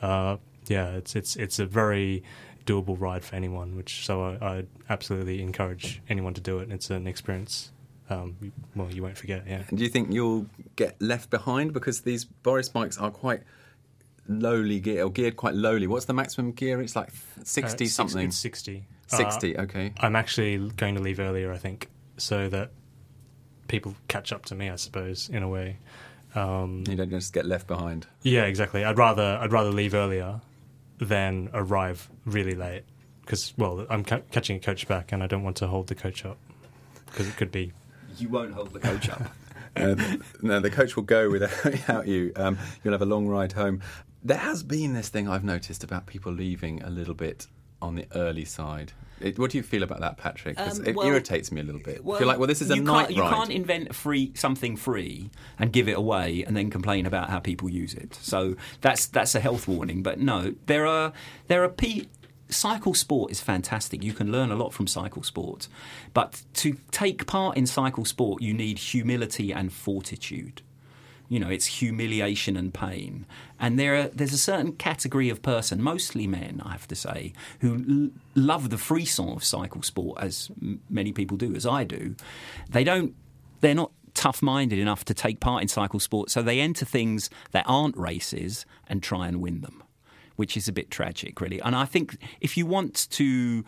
Uh, 0.00 0.36
yeah, 0.68 0.90
it's 0.90 1.16
it's 1.16 1.34
it's 1.36 1.58
a 1.58 1.66
very 1.66 2.22
doable 2.72 3.00
ride 3.00 3.24
for 3.24 3.34
anyone. 3.36 3.76
Which 3.76 4.04
so 4.04 4.22
I, 4.22 4.46
I 4.46 4.64
absolutely 4.90 5.40
encourage 5.42 6.02
anyone 6.08 6.34
to 6.34 6.40
do 6.40 6.58
it. 6.58 6.70
It's 6.70 6.90
an 6.90 7.06
experience. 7.06 7.72
Um, 8.10 8.52
well, 8.74 8.90
you 8.90 9.02
won't 9.02 9.18
forget. 9.18 9.44
Yeah. 9.46 9.62
And 9.68 9.76
do 9.78 9.84
you 9.84 9.90
think 9.90 10.12
you'll 10.12 10.46
get 10.76 11.00
left 11.00 11.28
behind 11.30 11.72
because 11.72 12.00
these 12.02 12.24
Boris 12.24 12.68
bikes 12.68 12.96
are 12.98 13.10
quite 13.10 13.42
lowly 14.26 14.80
geared 14.80 15.04
or 15.04 15.10
geared 15.10 15.36
quite 15.36 15.54
lowly? 15.54 15.86
What's 15.86 16.06
the 16.06 16.14
maximum 16.14 16.52
gear? 16.52 16.80
It's 16.80 16.96
like 16.96 17.08
Uh, 17.08 17.44
something. 17.44 18.26
It's 18.28 18.36
sixty. 18.38 18.86
Uh, 19.12 19.16
60, 19.16 19.58
okay. 19.58 19.92
I'm 20.00 20.14
actually 20.16 20.58
going 20.76 20.94
to 20.94 21.00
leave 21.00 21.18
earlier, 21.18 21.50
I 21.50 21.56
think, 21.56 21.88
so 22.18 22.48
that 22.50 22.72
people 23.66 23.94
catch 24.06 24.32
up 24.32 24.44
to 24.46 24.54
me. 24.54 24.68
I 24.68 24.76
suppose 24.76 25.28
in 25.30 25.42
a 25.42 25.48
way. 25.48 25.78
Um, 26.34 26.84
You 26.86 26.94
don't 26.94 27.08
just 27.10 27.32
get 27.32 27.46
left 27.46 27.66
behind. 27.66 28.06
Yeah, 28.22 28.44
exactly. 28.44 28.84
I'd 28.84 28.98
rather 28.98 29.38
I'd 29.40 29.50
rather 29.52 29.70
leave 29.70 29.94
earlier 29.94 30.40
than 30.98 31.50
arrive 31.52 32.08
really 32.24 32.54
late 32.54 32.84
because 33.28 33.52
well, 33.58 33.86
I'm 33.90 34.04
ca- 34.04 34.22
catching 34.30 34.56
a 34.56 34.58
coach 34.58 34.88
back, 34.88 35.12
and 35.12 35.22
I 35.22 35.26
don't 35.26 35.42
want 35.42 35.56
to 35.58 35.66
hold 35.66 35.88
the 35.88 35.94
coach 35.94 36.24
up 36.24 36.38
because 37.06 37.28
it 37.28 37.36
could 37.36 37.52
be. 37.52 37.72
You 38.16 38.30
won't 38.30 38.54
hold 38.54 38.72
the 38.72 38.80
coach 38.80 39.10
up. 39.10 39.22
Uh, 39.76 39.94
no, 40.42 40.60
the 40.60 40.70
coach 40.70 40.96
will 40.96 41.02
go 41.02 41.28
without, 41.28 41.50
without 41.64 42.08
you. 42.08 42.32
Um, 42.36 42.56
you'll 42.82 42.92
have 42.92 43.02
a 43.02 43.06
long 43.06 43.28
ride 43.28 43.52
home. 43.52 43.82
There 44.24 44.38
has 44.38 44.62
been 44.62 44.94
this 44.94 45.10
thing 45.10 45.28
I've 45.28 45.44
noticed 45.44 45.84
about 45.84 46.06
people 46.06 46.32
leaving 46.32 46.82
a 46.82 46.88
little 46.88 47.12
bit 47.12 47.46
on 47.82 47.96
the 47.96 48.06
early 48.14 48.46
side. 48.46 48.92
It, 49.20 49.38
what 49.38 49.50
do 49.50 49.58
you 49.58 49.62
feel 49.62 49.82
about 49.82 50.00
that, 50.00 50.16
Patrick? 50.16 50.58
Um, 50.58 50.84
it 50.86 50.94
well- 50.96 51.06
irritates 51.06 51.50
me 51.52 51.60
a 51.60 51.64
little 51.64 51.80
bit. 51.80 52.00
I 52.06 52.18
feel 52.18 52.26
like, 52.26 52.38
well, 52.38 52.46
this 52.46 52.62
is 52.62 52.70
a 52.70 52.76
you 52.76 52.82
night 52.82 53.06
can't, 53.06 53.16
You 53.16 53.22
ride. 53.22 53.32
can't 53.34 53.50
invent 53.50 53.94
free 53.94 54.32
something 54.34 54.76
free 54.76 55.30
and 55.58 55.72
give 55.72 55.88
it 55.88 55.96
away 55.96 56.44
and 56.46 56.56
then 56.56 56.70
complain 56.70 57.06
about 57.06 57.30
how 57.30 57.38
people 57.40 57.68
use 57.68 57.94
it. 57.94 58.14
So 58.20 58.56
that's 58.80 59.06
that's 59.06 59.34
a 59.34 59.40
health 59.40 59.66
warning. 59.68 60.02
But 60.02 60.20
no, 60.20 60.54
there 60.66 60.86
are 60.86 61.12
there 61.48 61.64
are 61.64 61.68
pe- 61.68 62.06
cycle 62.48 62.94
sport 62.94 63.30
is 63.30 63.40
fantastic. 63.40 64.02
You 64.02 64.12
can 64.12 64.32
learn 64.32 64.50
a 64.50 64.56
lot 64.56 64.72
from 64.72 64.86
cycle 64.86 65.22
sport, 65.22 65.68
but 66.14 66.42
to 66.54 66.76
take 66.90 67.26
part 67.26 67.56
in 67.56 67.66
cycle 67.66 68.04
sport, 68.04 68.40
you 68.42 68.54
need 68.54 68.78
humility 68.78 69.52
and 69.52 69.72
fortitude. 69.72 70.62
You 71.28 71.38
know, 71.40 71.48
it's 71.48 71.66
humiliation 71.66 72.56
and 72.56 72.72
pain. 72.72 73.26
And 73.60 73.78
there 73.78 73.96
are, 73.96 74.08
there's 74.08 74.32
a 74.32 74.38
certain 74.38 74.72
category 74.72 75.28
of 75.28 75.42
person, 75.42 75.82
mostly 75.82 76.26
men, 76.26 76.62
I 76.64 76.72
have 76.72 76.88
to 76.88 76.94
say, 76.94 77.32
who 77.60 77.84
l- 77.88 78.10
love 78.34 78.70
the 78.70 78.78
frisson 78.78 79.28
of 79.28 79.44
cycle 79.44 79.82
sport, 79.82 80.18
as 80.22 80.50
m- 80.62 80.80
many 80.88 81.12
people 81.12 81.36
do, 81.36 81.54
as 81.54 81.66
I 81.66 81.84
do. 81.84 82.14
They 82.70 82.82
don't, 82.82 83.14
they're 83.60 83.74
not 83.74 83.92
tough 84.14 84.42
minded 84.42 84.78
enough 84.78 85.04
to 85.04 85.14
take 85.14 85.38
part 85.38 85.62
in 85.62 85.68
cycle 85.68 86.00
sport, 86.00 86.30
so 86.30 86.42
they 86.42 86.60
enter 86.60 86.84
things 86.84 87.30
that 87.52 87.64
aren't 87.68 87.96
races 87.96 88.64
and 88.88 89.02
try 89.02 89.28
and 89.28 89.40
win 89.40 89.60
them, 89.60 89.82
which 90.36 90.56
is 90.56 90.66
a 90.66 90.72
bit 90.72 90.90
tragic, 90.90 91.40
really. 91.40 91.60
And 91.60 91.76
I 91.76 91.84
think 91.84 92.16
if 92.40 92.56
you 92.56 92.66
want 92.66 93.08
to 93.10 93.64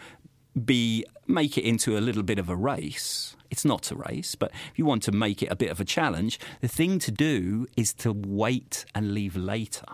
be 0.64 1.04
make 1.26 1.56
it 1.56 1.64
into 1.64 1.96
a 1.96 2.00
little 2.00 2.22
bit 2.22 2.38
of 2.38 2.48
a 2.48 2.56
race. 2.56 3.36
It's 3.50 3.64
not 3.64 3.90
a 3.90 3.96
race, 3.96 4.34
but 4.34 4.52
if 4.70 4.78
you 4.78 4.84
want 4.84 5.02
to 5.04 5.12
make 5.12 5.42
it 5.42 5.50
a 5.50 5.56
bit 5.56 5.70
of 5.70 5.80
a 5.80 5.84
challenge, 5.84 6.38
the 6.60 6.68
thing 6.68 6.98
to 7.00 7.10
do 7.10 7.66
is 7.76 7.92
to 7.94 8.12
wait 8.12 8.84
and 8.94 9.12
leave 9.12 9.36
later. 9.36 9.86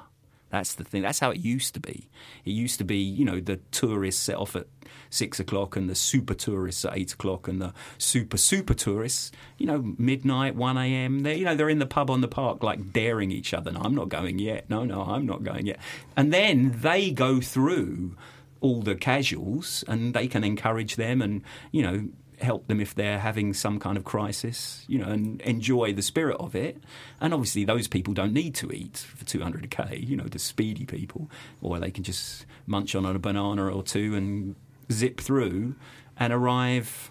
That's 0.50 0.74
the 0.74 0.84
thing. 0.84 1.02
That's 1.02 1.18
how 1.18 1.30
it 1.30 1.38
used 1.38 1.74
to 1.74 1.80
be. 1.80 2.08
It 2.44 2.50
used 2.50 2.78
to 2.78 2.84
be, 2.84 2.98
you 2.98 3.24
know, 3.24 3.40
the 3.40 3.56
tourists 3.72 4.22
set 4.22 4.36
off 4.36 4.54
at 4.54 4.66
six 5.10 5.40
o'clock 5.40 5.76
and 5.76 5.90
the 5.90 5.94
super 5.94 6.34
tourists 6.34 6.84
at 6.84 6.96
eight 6.96 7.12
o'clock 7.12 7.48
and 7.48 7.60
the 7.60 7.74
super 7.98 8.36
super 8.36 8.72
tourists, 8.72 9.32
you 9.58 9.66
know, 9.66 9.94
midnight, 9.98 10.54
one 10.54 10.78
a.m. 10.78 11.20
They, 11.20 11.36
you 11.36 11.44
know, 11.44 11.56
they're 11.56 11.68
in 11.68 11.80
the 11.80 11.86
pub 11.86 12.10
on 12.10 12.20
the 12.20 12.28
park 12.28 12.62
like 12.62 12.92
daring 12.92 13.32
each 13.32 13.52
other. 13.52 13.72
No, 13.72 13.80
I'm 13.80 13.94
not 13.94 14.08
going 14.08 14.38
yet. 14.38 14.70
No, 14.70 14.84
no, 14.84 15.02
I'm 15.02 15.26
not 15.26 15.42
going 15.42 15.66
yet. 15.66 15.78
And 16.16 16.32
then 16.32 16.76
they 16.80 17.10
go 17.10 17.40
through 17.40 18.16
all 18.60 18.82
the 18.82 18.94
casuals 18.94 19.84
and 19.88 20.14
they 20.14 20.26
can 20.26 20.44
encourage 20.44 20.96
them 20.96 21.22
and 21.22 21.42
you 21.72 21.82
know 21.82 22.08
help 22.40 22.66
them 22.66 22.80
if 22.80 22.94
they're 22.94 23.18
having 23.18 23.54
some 23.54 23.78
kind 23.78 23.96
of 23.96 24.04
crisis 24.04 24.84
you 24.88 24.98
know 24.98 25.06
and 25.06 25.40
enjoy 25.42 25.92
the 25.92 26.02
spirit 26.02 26.36
of 26.38 26.54
it 26.54 26.76
and 27.20 27.32
obviously 27.32 27.64
those 27.64 27.88
people 27.88 28.12
don't 28.12 28.32
need 28.32 28.54
to 28.54 28.70
eat 28.72 28.98
for 28.98 29.24
200k 29.24 30.06
you 30.06 30.16
know 30.16 30.24
the 30.24 30.38
speedy 30.38 30.84
people 30.84 31.30
or 31.62 31.78
they 31.78 31.90
can 31.90 32.04
just 32.04 32.44
munch 32.66 32.94
on 32.94 33.06
a 33.06 33.18
banana 33.18 33.68
or 33.68 33.82
two 33.82 34.14
and 34.14 34.54
zip 34.92 35.18
through 35.18 35.74
and 36.18 36.32
arrive 36.32 37.10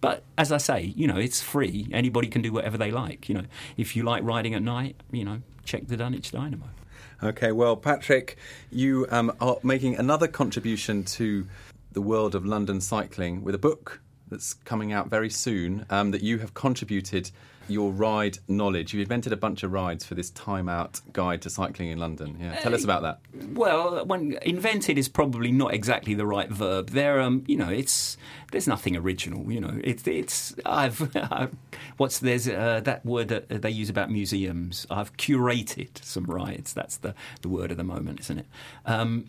but 0.00 0.22
as 0.36 0.52
I 0.52 0.58
say, 0.58 0.92
you 0.94 1.08
know, 1.08 1.16
it's 1.16 1.42
free. 1.42 1.88
Anybody 1.92 2.28
can 2.28 2.42
do 2.42 2.52
whatever 2.52 2.78
they 2.78 2.90
like. 2.90 3.28
You 3.28 3.36
know, 3.36 3.44
if 3.76 3.96
you 3.96 4.02
like 4.04 4.22
riding 4.22 4.54
at 4.54 4.62
night, 4.62 4.94
you 5.10 5.24
know, 5.24 5.40
check 5.64 5.88
the 5.88 5.96
Dunwich 5.96 6.30
Dynamo. 6.30 6.68
Okay, 7.22 7.50
well, 7.50 7.76
Patrick, 7.76 8.36
you 8.70 9.06
um, 9.10 9.34
are 9.40 9.56
making 9.62 9.96
another 9.96 10.28
contribution 10.28 11.02
to 11.04 11.46
the 11.92 12.02
world 12.02 12.34
of 12.34 12.44
London 12.44 12.78
cycling 12.78 13.42
with 13.42 13.54
a 13.54 13.58
book 13.58 14.02
that's 14.28 14.52
coming 14.52 14.92
out 14.92 15.08
very 15.08 15.30
soon 15.30 15.86
um, 15.88 16.10
that 16.10 16.22
you 16.22 16.36
have 16.38 16.52
contributed 16.52 17.30
your 17.68 17.90
ride 17.92 18.38
knowledge. 18.48 18.94
You 18.94 19.00
invented 19.00 19.32
a 19.32 19.36
bunch 19.36 19.62
of 19.62 19.72
rides 19.72 20.04
for 20.04 20.14
this 20.14 20.30
time 20.30 20.68
out 20.68 21.00
guide 21.12 21.42
to 21.42 21.50
cycling 21.50 21.90
in 21.90 21.98
London. 21.98 22.38
Yeah, 22.40 22.54
tell 22.60 22.74
us 22.74 22.84
about 22.84 23.02
that. 23.02 23.20
Well, 23.52 24.04
when 24.04 24.38
invented 24.42 24.98
is 24.98 25.08
probably 25.08 25.52
not 25.52 25.74
exactly 25.74 26.14
the 26.14 26.26
right 26.26 26.48
verb. 26.48 26.90
There, 26.90 27.20
um, 27.20 27.44
you 27.46 27.56
know, 27.56 27.68
it's 27.68 28.16
there's 28.52 28.68
nothing 28.68 28.96
original. 28.96 29.50
You 29.50 29.60
know, 29.60 29.80
it's 29.82 30.06
it's 30.06 30.54
I've, 30.64 31.14
I've 31.16 31.54
what's 31.96 32.18
there's 32.18 32.48
uh, 32.48 32.80
that 32.84 33.04
word 33.04 33.28
that 33.28 33.48
they 33.48 33.70
use 33.70 33.90
about 33.90 34.10
museums. 34.10 34.86
I've 34.90 35.16
curated 35.16 36.02
some 36.02 36.24
rides. 36.24 36.72
That's 36.72 36.96
the 36.96 37.14
the 37.42 37.48
word 37.48 37.70
of 37.70 37.76
the 37.76 37.84
moment, 37.84 38.20
isn't 38.20 38.38
it? 38.38 38.46
Um, 38.84 39.26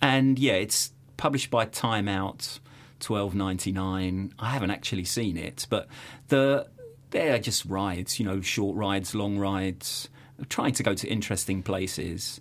and 0.00 0.38
yeah, 0.38 0.54
it's 0.54 0.92
published 1.16 1.50
by 1.50 1.66
Time 1.66 2.08
Out. 2.08 2.58
Twelve 3.00 3.34
ninety 3.34 3.70
nine. 3.70 4.32
I 4.38 4.50
haven't 4.50 4.70
actually 4.70 5.04
seen 5.04 5.36
it, 5.36 5.66
but 5.68 5.88
the 6.28 6.68
they're 7.14 7.38
just 7.38 7.64
rides, 7.64 8.18
you 8.18 8.26
know, 8.26 8.40
short 8.42 8.76
rides, 8.76 9.14
long 9.14 9.38
rides, 9.38 10.08
trying 10.48 10.72
to 10.74 10.82
go 10.82 10.94
to 10.94 11.08
interesting 11.08 11.62
places. 11.62 12.40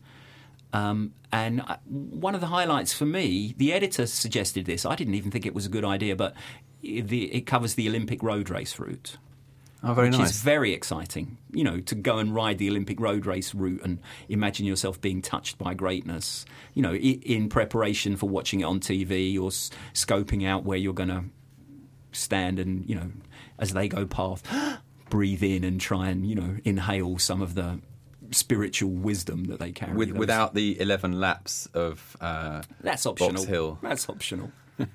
Um, 0.74 1.14
and 1.32 1.62
I, 1.62 1.78
one 1.86 2.36
of 2.36 2.42
the 2.42 2.48
highlights 2.48 2.92
for 2.92 3.06
me, 3.06 3.54
the 3.58 3.72
editor 3.72 4.08
suggested 4.08 4.66
this. 4.66 4.86
I 4.86 4.96
didn't 4.96 5.14
even 5.14 5.32
think 5.32 5.46
it 5.46 5.54
was 5.54 5.68
a 5.68 5.70
good 5.70 5.86
idea, 5.86 6.16
but 6.16 6.34
the, 6.82 7.32
it 7.32 7.42
covers 7.46 7.76
the 7.76 7.88
Olympic 7.88 8.22
road 8.24 8.50
race 8.50 8.78
route. 8.80 9.18
Oh, 9.84 9.94
very 9.94 10.10
which 10.10 10.18
nice. 10.18 10.30
is 10.32 10.42
very 10.42 10.74
exciting. 10.74 11.38
You 11.52 11.66
know, 11.66 11.80
to 11.82 11.96
go 11.96 12.18
and 12.18 12.34
ride 12.34 12.58
the 12.58 12.70
Olympic 12.70 13.00
road 13.00 13.26
race 13.26 13.54
route 13.54 13.82
and 13.84 14.00
imagine 14.30 14.66
yourself 14.66 15.00
being 15.00 15.22
touched 15.22 15.58
by 15.58 15.74
greatness. 15.74 16.46
You 16.74 16.82
know, 16.82 16.96
in 16.96 17.50
preparation 17.50 18.16
for 18.16 18.30
watching 18.30 18.62
it 18.62 18.64
on 18.64 18.80
TV 18.80 19.40
or 19.40 19.48
s- 19.48 19.70
scoping 19.94 20.48
out 20.48 20.64
where 20.64 20.78
you're 20.78 20.94
going 20.94 21.10
to 21.10 21.26
stand 22.14 22.60
and 22.60 22.88
you 22.90 22.96
know, 22.96 23.12
as 23.64 23.74
they 23.74 23.88
go 23.88 24.06
past, 24.06 24.46
breathe 25.10 25.44
in 25.44 25.64
and 25.64 25.80
try 25.80 26.10
and 26.10 26.28
you 26.28 26.36
know 26.36 26.58
inhale 26.64 27.18
some 27.18 27.42
of 27.42 27.56
the 27.56 27.80
spiritual 28.32 28.90
wisdom 28.90 29.46
that 29.46 29.60
they 29.60 29.72
carry. 29.72 29.94
With, 29.94 30.12
without 30.12 30.54
the 30.56 30.80
11 30.80 31.20
laps 31.20 31.68
of 31.74 32.18
uh, 32.20 32.64
that's 32.82 33.06
optional. 33.06 33.34
Box 33.34 33.44
Hill. 33.46 33.80
That's 33.82 34.10
optional. 34.10 34.52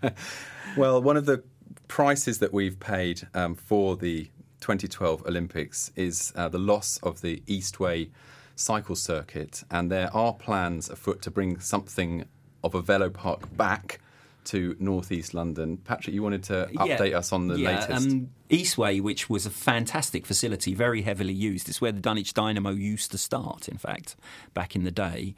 Well, 0.76 1.02
one 1.02 1.16
of 1.16 1.26
the 1.26 1.42
prices 1.88 2.38
that 2.38 2.52
we've 2.52 2.78
paid 2.78 3.26
um, 3.34 3.54
for 3.54 3.96
the 3.96 4.24
2012 4.60 5.26
Olympics 5.26 5.90
is 5.96 6.32
uh, 6.36 6.48
the 6.48 6.58
loss 6.58 6.98
of 7.02 7.20
the 7.20 7.42
Eastway 7.46 8.10
cycle 8.54 8.94
circuit, 8.94 9.64
and 9.70 9.90
there 9.90 10.14
are 10.14 10.34
plans 10.34 10.88
afoot 10.90 11.22
to 11.22 11.30
bring 11.30 11.58
something 11.58 12.26
of 12.62 12.74
a 12.74 12.82
velo 12.82 13.08
park 13.08 13.56
back 13.56 14.00
to 14.44 14.76
northeast 14.78 15.34
London. 15.34 15.76
Patrick, 15.76 16.14
you 16.14 16.22
wanted 16.22 16.42
to 16.44 16.68
update 16.76 17.14
us 17.14 17.32
on 17.32 17.48
the 17.48 17.58
yeah, 17.58 17.80
latest. 17.80 18.08
Um, 18.08 18.30
Eastway, 18.50 19.00
which 19.00 19.28
was 19.28 19.46
a 19.46 19.50
fantastic 19.50 20.24
facility, 20.24 20.74
very 20.74 21.02
heavily 21.02 21.32
used. 21.32 21.68
It's 21.68 21.80
where 21.80 21.92
the 21.92 22.00
Dunwich 22.00 22.34
Dynamo 22.34 22.70
used 22.70 23.10
to 23.10 23.18
start, 23.18 23.68
in 23.68 23.76
fact, 23.76 24.16
back 24.54 24.74
in 24.74 24.84
the 24.84 24.90
day. 24.90 25.34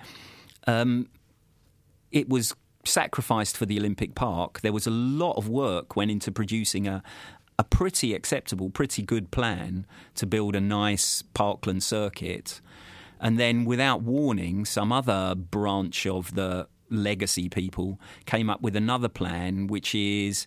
Um, 0.67 1.09
it 2.13 2.29
was 2.29 2.55
sacrificed 2.85 3.57
for 3.57 3.67
the 3.67 3.79
Olympic 3.79 4.15
Park. 4.15 4.61
There 4.61 4.73
was 4.73 4.87
a 4.87 4.91
lot 4.91 5.37
of 5.37 5.49
work 5.49 5.97
went 5.97 6.11
into 6.11 6.31
producing 6.33 6.87
a 6.87 7.03
a 7.61 7.65
pretty 7.65 8.15
acceptable, 8.15 8.71
pretty 8.71 9.03
good 9.03 9.31
plan 9.31 9.85
to 10.15 10.25
build 10.25 10.57
a 10.57 10.61
nice 10.63 11.21
Parkland 11.35 11.83
circuit. 11.83 12.59
And 13.21 13.39
then, 13.39 13.67
without 13.67 14.01
warning, 14.01 14.65
some 14.65 14.91
other 14.91 15.35
branch 15.35 16.07
of 16.07 16.35
the 16.35 16.69
legacy 16.91 17.49
people 17.49 18.01
came 18.27 18.51
up 18.51 18.61
with 18.61 18.77
another 18.77 19.09
plan, 19.09 19.67
which 19.67 19.95
is 19.95 20.47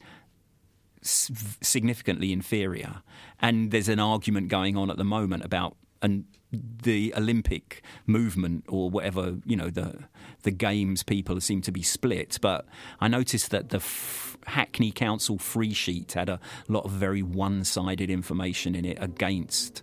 significantly 1.02 2.32
inferior. 2.32 3.02
And 3.42 3.72
there's 3.72 3.90
an 3.90 4.00
argument 4.00 4.48
going 4.50 4.78
on 4.78 4.90
at 4.90 4.98
the 4.98 5.04
moment 5.04 5.44
about 5.44 5.76
and 6.02 6.26
the 6.52 7.14
Olympic 7.18 7.82
movement 8.06 8.66
or 8.68 8.90
whatever 8.90 9.38
you 9.46 9.56
know 9.56 9.70
the 9.72 10.04
the 10.44 10.52
games 10.52 11.02
people 11.02 11.42
seem 11.42 11.62
to 11.62 11.72
be 11.72 11.82
split. 11.82 12.38
But 12.42 12.68
I 13.00 13.08
noticed 13.08 13.50
that 13.52 13.70
the 13.70 13.78
f- 13.78 14.38
Hackney 14.46 14.92
Council 14.92 15.38
free 15.38 15.74
sheet 15.74 16.12
had 16.14 16.30
a 16.30 16.40
lot 16.68 16.86
of 16.86 16.92
very 16.92 17.24
one-sided 17.24 18.10
information 18.10 18.76
in 18.76 18.86
it 18.86 18.98
against 19.02 19.82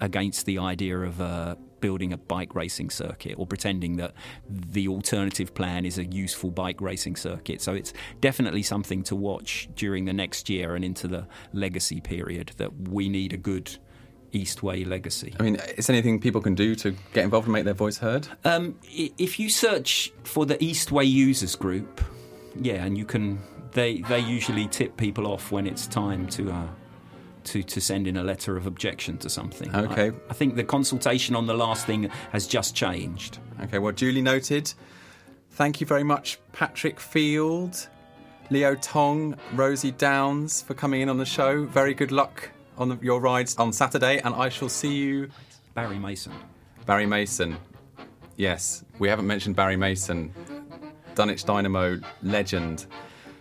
against 0.00 0.46
the 0.46 0.58
idea 0.58 0.98
of 0.98 1.20
uh, 1.20 1.56
building 1.80 2.12
a 2.12 2.16
bike 2.16 2.54
racing 2.54 2.90
circuit 2.90 3.34
or 3.36 3.46
pretending 3.46 3.96
that 3.96 4.12
the 4.48 4.88
alternative 4.88 5.54
plan 5.54 5.84
is 5.84 5.98
a 5.98 6.04
useful 6.04 6.50
bike 6.50 6.80
racing 6.80 7.16
circuit. 7.16 7.60
So 7.60 7.74
it's 7.74 7.92
definitely 8.20 8.62
something 8.62 9.02
to 9.04 9.16
watch 9.16 9.68
during 9.74 10.04
the 10.04 10.12
next 10.12 10.48
year 10.48 10.74
and 10.74 10.84
into 10.84 11.08
the 11.08 11.26
legacy 11.52 12.00
period 12.00 12.52
that 12.56 12.88
we 12.88 13.08
need 13.08 13.32
a 13.32 13.36
good 13.36 13.78
Eastway 14.32 14.86
legacy. 14.86 15.34
I 15.38 15.42
mean, 15.42 15.56
is 15.76 15.86
there 15.86 15.94
anything 15.94 16.20
people 16.20 16.40
can 16.40 16.54
do 16.54 16.74
to 16.76 16.92
get 17.12 17.24
involved 17.24 17.46
and 17.46 17.52
make 17.52 17.64
their 17.64 17.74
voice 17.74 17.98
heard? 17.98 18.28
Um, 18.44 18.78
if 18.84 19.40
you 19.40 19.48
search 19.48 20.12
for 20.24 20.46
the 20.46 20.56
Eastway 20.56 21.10
users 21.10 21.56
group, 21.56 22.00
yeah, 22.60 22.84
and 22.84 22.96
you 22.96 23.04
can, 23.04 23.40
they 23.72 24.02
they 24.02 24.20
usually 24.20 24.68
tip 24.68 24.96
people 24.96 25.26
off 25.26 25.50
when 25.50 25.66
it's 25.66 25.86
time 25.86 26.26
to. 26.28 26.52
Uh, 26.52 26.68
to, 27.44 27.62
to 27.62 27.80
send 27.80 28.06
in 28.06 28.16
a 28.16 28.22
letter 28.22 28.56
of 28.56 28.66
objection 28.66 29.18
to 29.18 29.28
something. 29.28 29.74
Okay. 29.74 30.10
I, 30.10 30.12
I 30.30 30.34
think 30.34 30.56
the 30.56 30.64
consultation 30.64 31.36
on 31.36 31.46
the 31.46 31.54
last 31.54 31.86
thing 31.86 32.10
has 32.32 32.46
just 32.46 32.74
changed. 32.74 33.38
Okay, 33.62 33.78
well, 33.78 33.92
duly 33.92 34.22
noted. 34.22 34.72
Thank 35.50 35.80
you 35.80 35.86
very 35.86 36.04
much, 36.04 36.38
Patrick 36.52 37.00
Field, 37.00 37.88
Leo 38.50 38.74
Tong, 38.76 39.36
Rosie 39.54 39.90
Downs, 39.90 40.62
for 40.62 40.74
coming 40.74 41.02
in 41.02 41.08
on 41.08 41.18
the 41.18 41.26
show. 41.26 41.66
Very 41.66 41.92
good 41.94 42.12
luck 42.12 42.50
on 42.78 42.88
the, 42.88 42.98
your 43.02 43.20
rides 43.20 43.56
on 43.56 43.72
Saturday, 43.72 44.18
and 44.20 44.34
I 44.34 44.48
shall 44.48 44.68
see 44.68 44.94
you. 44.94 45.30
Barry 45.74 45.98
Mason. 45.98 46.32
Barry 46.86 47.06
Mason. 47.06 47.56
Yes, 48.36 48.84
we 48.98 49.08
haven't 49.08 49.26
mentioned 49.26 49.54
Barry 49.54 49.76
Mason, 49.76 50.32
Dunwich 51.14 51.44
Dynamo 51.44 52.00
legend, 52.22 52.86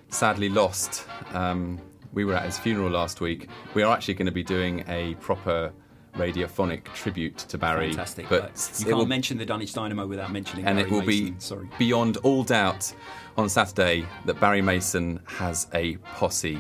sadly 0.09 0.49
lost. 0.49 1.05
Um, 1.33 1.79
we 2.13 2.25
were 2.25 2.33
at 2.33 2.43
his 2.45 2.57
funeral 2.57 2.89
last 2.89 3.21
week. 3.21 3.47
We 3.73 3.83
are 3.83 3.93
actually 3.95 4.15
going 4.15 4.25
to 4.27 4.31
be 4.31 4.43
doing 4.43 4.83
a 4.87 5.15
proper 5.15 5.71
radiophonic 6.15 6.85
tribute 6.95 7.37
to 7.37 7.57
Barry. 7.57 7.89
Fantastic. 7.89 8.27
but 8.29 8.51
you 8.79 8.85
can't 8.85 8.97
will- 8.97 9.05
mention 9.05 9.37
the 9.37 9.45
Dunwich 9.45 9.73
Dynamo 9.73 10.07
without 10.07 10.31
mentioning 10.31 10.65
and 10.65 10.77
Barry 10.77 10.89
it 10.89 10.91
will 10.91 11.03
Mason. 11.03 11.33
be 11.35 11.39
Sorry. 11.39 11.69
beyond 11.77 12.17
all 12.17 12.43
doubt 12.43 12.91
on 13.37 13.47
Saturday 13.47 14.05
that 14.25 14.39
Barry 14.39 14.61
Mason 14.61 15.19
has 15.25 15.67
a 15.73 15.97
posse. 16.15 16.59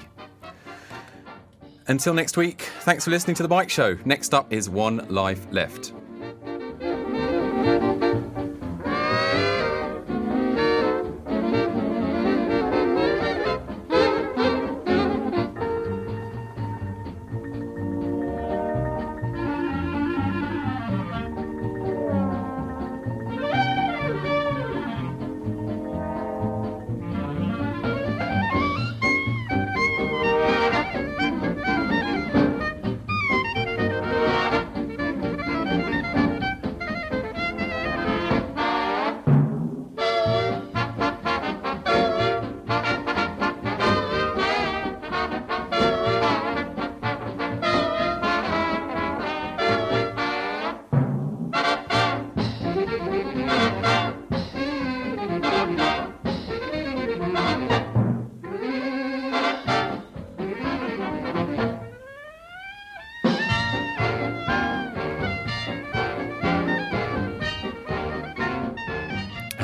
Until 1.87 2.13
next 2.13 2.37
week, 2.37 2.61
thanks 2.81 3.03
for 3.05 3.09
listening 3.09 3.35
to 3.37 3.43
The 3.43 3.49
Bike 3.49 3.71
Show. 3.71 3.97
Next 4.05 4.35
up 4.35 4.53
is 4.53 4.69
One 4.69 5.03
Life 5.09 5.47
Left. 5.51 5.91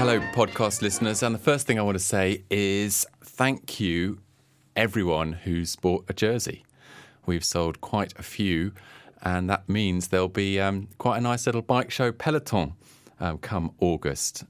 Hello, 0.07 0.19
podcast 0.35 0.83
listeners. 0.83 1.23
And 1.23 1.33
the 1.33 1.39
first 1.39 1.65
thing 1.65 1.79
I 1.79 1.81
want 1.81 1.97
to 1.97 2.03
say 2.03 2.43
is 2.51 3.07
thank 3.23 3.79
you, 3.79 4.19
everyone 4.75 5.33
who's 5.33 5.75
bought 5.75 6.05
a 6.07 6.13
jersey. 6.13 6.63
We've 7.25 7.43
sold 7.43 7.81
quite 7.81 8.13
a 8.15 8.21
few, 8.21 8.73
and 9.23 9.49
that 9.49 9.67
means 9.67 10.09
there'll 10.09 10.27
be 10.27 10.59
um, 10.59 10.89
quite 10.99 11.17
a 11.17 11.21
nice 11.21 11.47
little 11.47 11.63
bike 11.63 11.89
show 11.89 12.11
peloton 12.11 12.73
um, 13.19 13.39
come 13.39 13.71
August. 13.79 14.43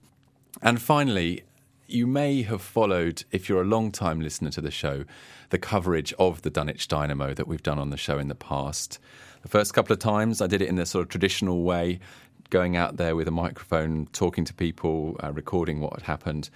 And 0.61 0.81
finally, 0.81 1.45
you 1.87 2.05
may 2.05 2.41
have 2.41 2.61
followed, 2.61 3.23
if 3.31 3.47
you're 3.47 3.61
a 3.61 3.65
long 3.65 3.93
time 3.93 4.19
listener 4.19 4.49
to 4.49 4.61
the 4.61 4.71
show, 4.71 5.05
the 5.51 5.57
coverage 5.57 6.13
of 6.19 6.41
the 6.41 6.49
Dunwich 6.49 6.89
Dynamo 6.89 7.33
that 7.33 7.47
we've 7.47 7.63
done 7.63 7.79
on 7.79 7.91
the 7.91 7.97
show 7.97 8.19
in 8.19 8.27
the 8.27 8.35
past. 8.35 8.99
The 9.41 9.47
first 9.47 9.73
couple 9.73 9.93
of 9.93 9.99
times, 9.99 10.41
I 10.41 10.47
did 10.47 10.61
it 10.61 10.67
in 10.67 10.75
the 10.75 10.85
sort 10.85 11.03
of 11.03 11.09
traditional 11.09 11.63
way, 11.63 11.99
going 12.49 12.75
out 12.75 12.97
there 12.97 13.15
with 13.15 13.27
a 13.27 13.31
microphone, 13.31 14.07
talking 14.13 14.45
to 14.45 14.53
people, 14.53 15.17
uh, 15.23 15.31
recording 15.31 15.81
what 15.81 15.93
had 15.93 16.03
happened. 16.03 16.49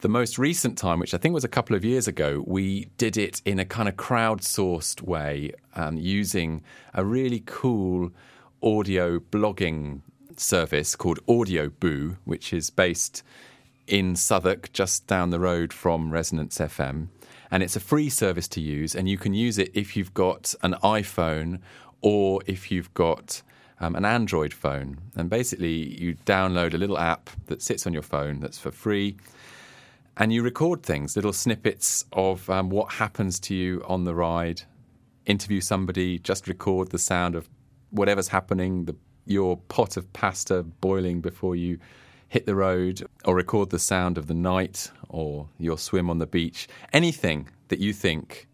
The 0.00 0.08
most 0.08 0.38
recent 0.38 0.76
time, 0.76 0.98
which 0.98 1.14
I 1.14 1.18
think 1.18 1.32
was 1.32 1.44
a 1.44 1.48
couple 1.48 1.74
of 1.74 1.84
years 1.84 2.06
ago, 2.06 2.44
we 2.46 2.88
did 2.98 3.16
it 3.16 3.40
in 3.44 3.58
a 3.58 3.64
kind 3.64 3.88
of 3.88 3.96
crowdsourced 3.96 5.00
way, 5.00 5.52
um, 5.74 5.96
using 5.96 6.62
a 6.92 7.04
really 7.04 7.42
cool 7.46 8.10
audio 8.62 9.18
blogging 9.18 10.02
service 10.36 10.96
called 10.96 11.24
Audioboo, 11.26 12.18
which 12.24 12.52
is 12.52 12.68
based 12.68 13.22
in 13.86 14.16
Southwark, 14.16 14.72
just 14.72 15.06
down 15.06 15.30
the 15.30 15.40
road 15.40 15.72
from 15.72 16.12
Resonance 16.12 16.58
FM. 16.58 17.08
And 17.50 17.62
it's 17.62 17.76
a 17.76 17.80
free 17.80 18.10
service 18.10 18.48
to 18.48 18.60
use, 18.60 18.94
and 18.94 19.08
you 19.08 19.16
can 19.16 19.32
use 19.32 19.56
it 19.56 19.70
if 19.72 19.96
you've 19.96 20.14
got 20.14 20.54
an 20.62 20.74
iPhone 20.82 21.60
or 22.02 22.42
if 22.46 22.70
you've 22.70 22.92
got 22.92 23.42
um, 23.80 23.94
an 23.94 24.04
Android 24.04 24.52
phone. 24.52 24.98
And 25.14 25.28
basically, 25.28 26.00
you 26.00 26.16
download 26.26 26.74
a 26.74 26.78
little 26.78 26.98
app 26.98 27.30
that 27.46 27.62
sits 27.62 27.86
on 27.86 27.92
your 27.92 28.02
phone 28.02 28.40
that's 28.40 28.58
for 28.58 28.70
free, 28.70 29.16
and 30.16 30.32
you 30.32 30.42
record 30.42 30.82
things, 30.82 31.14
little 31.14 31.32
snippets 31.32 32.04
of 32.12 32.48
um, 32.48 32.70
what 32.70 32.94
happens 32.94 33.38
to 33.40 33.54
you 33.54 33.82
on 33.86 34.04
the 34.04 34.14
ride. 34.14 34.62
Interview 35.26 35.60
somebody, 35.60 36.18
just 36.18 36.48
record 36.48 36.90
the 36.90 36.98
sound 36.98 37.34
of 37.34 37.48
whatever's 37.90 38.28
happening, 38.28 38.86
the, 38.86 38.96
your 39.26 39.58
pot 39.68 39.96
of 39.96 40.10
pasta 40.12 40.62
boiling 40.62 41.20
before 41.20 41.54
you 41.54 41.78
hit 42.28 42.46
the 42.46 42.54
road, 42.54 43.06
or 43.24 43.36
record 43.36 43.70
the 43.70 43.78
sound 43.78 44.16
of 44.16 44.26
the 44.26 44.34
night 44.34 44.90
or 45.08 45.48
your 45.58 45.78
swim 45.78 46.08
on 46.08 46.18
the 46.18 46.26
beach. 46.26 46.66
Anything 46.92 47.48
that 47.68 47.78
you 47.78 47.92
think 47.92 48.48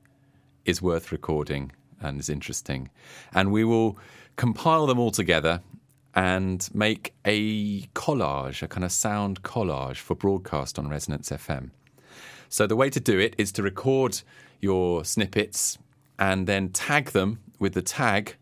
is 0.65 0.83
worth 0.83 1.13
recording 1.13 1.73
and 2.01 2.19
is 2.19 2.29
interesting. 2.29 2.91
And 3.33 3.53
we 3.53 3.65
will 3.65 3.99
compile 4.37 4.87
them 4.87 4.99
all 4.99 5.11
together 5.11 5.61
and 6.14 6.68
make 6.75 7.14
a 7.25 7.83
collage, 7.95 8.62
a 8.62 8.68
kind 8.68 8.85
of 8.85 8.92
sound 8.92 9.42
collage 9.42 9.97
for 9.97 10.14
broadcast 10.14 10.79
on 10.79 10.88
Resonance 10.88 11.31
FM. 11.31 11.71
So 12.49 12.66
the 12.66 12.77
way 12.77 12.90
to 12.90 13.01
do 13.01 13.18
it 13.18 13.35
is 13.38 13.51
to 13.53 13.62
record 13.62 14.21
your 14.61 15.05
snippets 15.05 15.79
and 16.18 16.47
then 16.47 16.68
tag 16.68 17.11
them 17.11 17.40
with 17.59 17.73
the 17.73 17.83
tag 17.83 18.37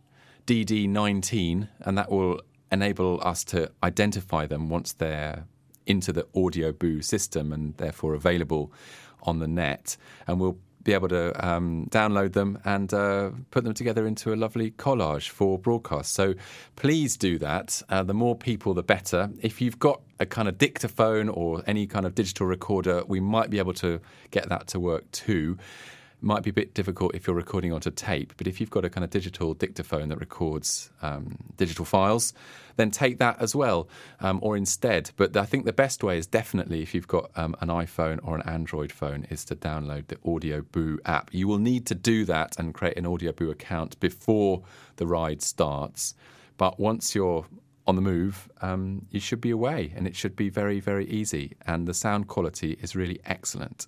DD19, 0.47 1.69
and 1.81 1.97
that 1.97 2.11
will 2.11 2.41
enable 2.73 3.21
us 3.23 3.45
to 3.45 3.71
identify 3.83 4.47
them 4.47 4.69
once 4.69 4.93
they're 4.93 5.45
into 5.87 6.13
the 6.13 6.25
Audioboo 6.35 7.05
system 7.05 7.53
and 7.53 7.77
therefore 7.77 8.15
available 8.15 8.73
on 9.23 9.39
the 9.39 9.47
net, 9.47 9.97
and 10.27 10.41
we'll 10.41 10.59
be 10.83 10.93
able 10.93 11.09
to 11.09 11.47
um, 11.47 11.87
download 11.91 12.33
them 12.33 12.59
and 12.65 12.93
uh, 12.93 13.31
put 13.51 13.65
them 13.65 13.75
together 13.75 14.07
into 14.07 14.33
a 14.33 14.37
lovely 14.37 14.71
collage 14.73 15.29
for 15.29 15.59
broadcast. 15.59 16.15
So 16.15 16.35
please 16.77 17.17
do 17.17 17.39
that. 17.39 17.83
Uh, 17.89 18.03
the 18.03 18.15
more 18.15 18.37
people, 18.37 18.75
the 18.75 18.83
better. 18.83 19.31
If 19.41 19.61
you've 19.61 19.79
got 19.79 20.01
a 20.19 20.27
kind 20.27 20.49
of 20.49 20.59
dictaphone 20.59 21.29
or 21.29 21.63
any 21.67 21.87
kind 21.87 22.07
of 22.07 22.15
digital 22.15 22.47
recorder, 22.47 23.05
we 23.07 23.21
might 23.21 23.51
be 23.51 23.59
able 23.59 23.75
to 23.75 24.01
get 24.31 24.49
that 24.49 24.69
to 24.69 24.81
work 24.81 25.11
too 25.11 25.59
might 26.23 26.43
be 26.43 26.51
a 26.51 26.53
bit 26.53 26.75
difficult 26.75 27.15
if 27.15 27.27
you're 27.27 27.37
recording 27.37 27.73
onto 27.73 27.91
tape, 27.91 28.33
but 28.37 28.47
if 28.47 28.61
you've 28.61 28.71
got 28.71 28.85
a 28.85 28.91
kind 28.91 29.05
of 29.05 29.11
digital 29.11 29.55
dictaphone 29.55 30.09
that 30.09 30.19
records 30.19 30.91
um, 31.03 31.37
digital 31.57 31.85
files, 31.85 32.33
then 32.77 32.91
take 32.91 33.19
that 33.19 33.41
as 33.41 33.55
well, 33.55 33.89
um, 34.21 34.39
or 34.43 34.57
instead. 34.57 35.11
But 35.17 35.37
I 35.37 35.45
think 35.45 35.65
the 35.65 35.73
best 35.73 36.03
way 36.03 36.19
is 36.19 36.27
definitely 36.27 36.83
if 36.83 36.95
you've 36.95 37.09
got 37.09 37.31
um, 37.37 37.55
an 37.61 37.69
iPhone 37.69 38.21
or 38.23 38.37
an 38.37 38.43
Android 38.49 38.93
phone, 38.93 39.27
is 39.31 39.45
to 39.47 39.57
download 39.57 40.09
the 40.09 40.17
Audioboo 40.17 40.99
app. 41.05 41.31
You 41.33 41.49
will 41.49 41.59
need 41.59 41.87
to 41.87 41.95
do 41.95 42.25
that 42.27 42.59
and 42.59 42.75
create 42.75 42.97
an 42.97 43.05
Audioboo 43.05 43.51
account 43.51 43.99
before 44.01 44.63
the 44.97 45.07
ride 45.07 45.43
starts. 45.43 46.15
But 46.57 46.79
once 46.79 47.15
you're 47.15 47.47
on 47.87 47.97
the 47.97 48.03
move, 48.03 48.49
um, 48.61 49.07
you 49.11 49.21
should 49.21 49.41
be 49.41 49.51
away, 49.51 49.93
and 49.97 50.07
it 50.07 50.15
should 50.15 50.37
be 50.37 50.49
very, 50.49 50.81
very 50.81 51.07
easy. 51.07 51.57
And 51.67 51.89
the 51.89 51.95
sound 51.95 52.29
quality 52.29 52.79
is 52.81 52.95
really 52.95 53.21
excellent. 53.25 53.87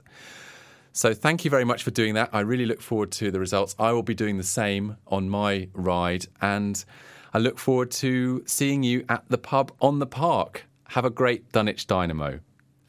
So 0.92 1.14
thank 1.14 1.44
you 1.44 1.50
very 1.50 1.64
much 1.64 1.82
for 1.82 1.90
doing 1.90 2.14
that. 2.14 2.30
I 2.32 2.40
really 2.40 2.66
look 2.66 2.82
forward 2.82 3.10
to 3.12 3.30
the 3.30 3.40
results. 3.40 3.74
I 3.78 3.92
will 3.92 4.02
be 4.02 4.14
doing 4.14 4.36
the 4.36 4.44
same 4.44 4.96
on 5.06 5.28
my 5.28 5.68
ride, 5.72 6.26
and 6.40 6.84
I 7.32 7.38
look 7.38 7.58
forward 7.58 7.90
to 7.92 8.42
seeing 8.46 8.82
you 8.82 9.04
at 9.08 9.24
the 9.28 9.38
pub 9.38 9.72
on 9.80 10.00
the 10.00 10.06
park. 10.06 10.66
Have 10.88 11.06
a 11.06 11.10
great 11.10 11.50
Dunwich 11.50 11.86
Dynamo. 11.86 12.40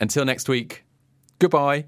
Until 0.02 0.26
next 0.26 0.50
week, 0.50 0.84
goodbye. 1.40 1.86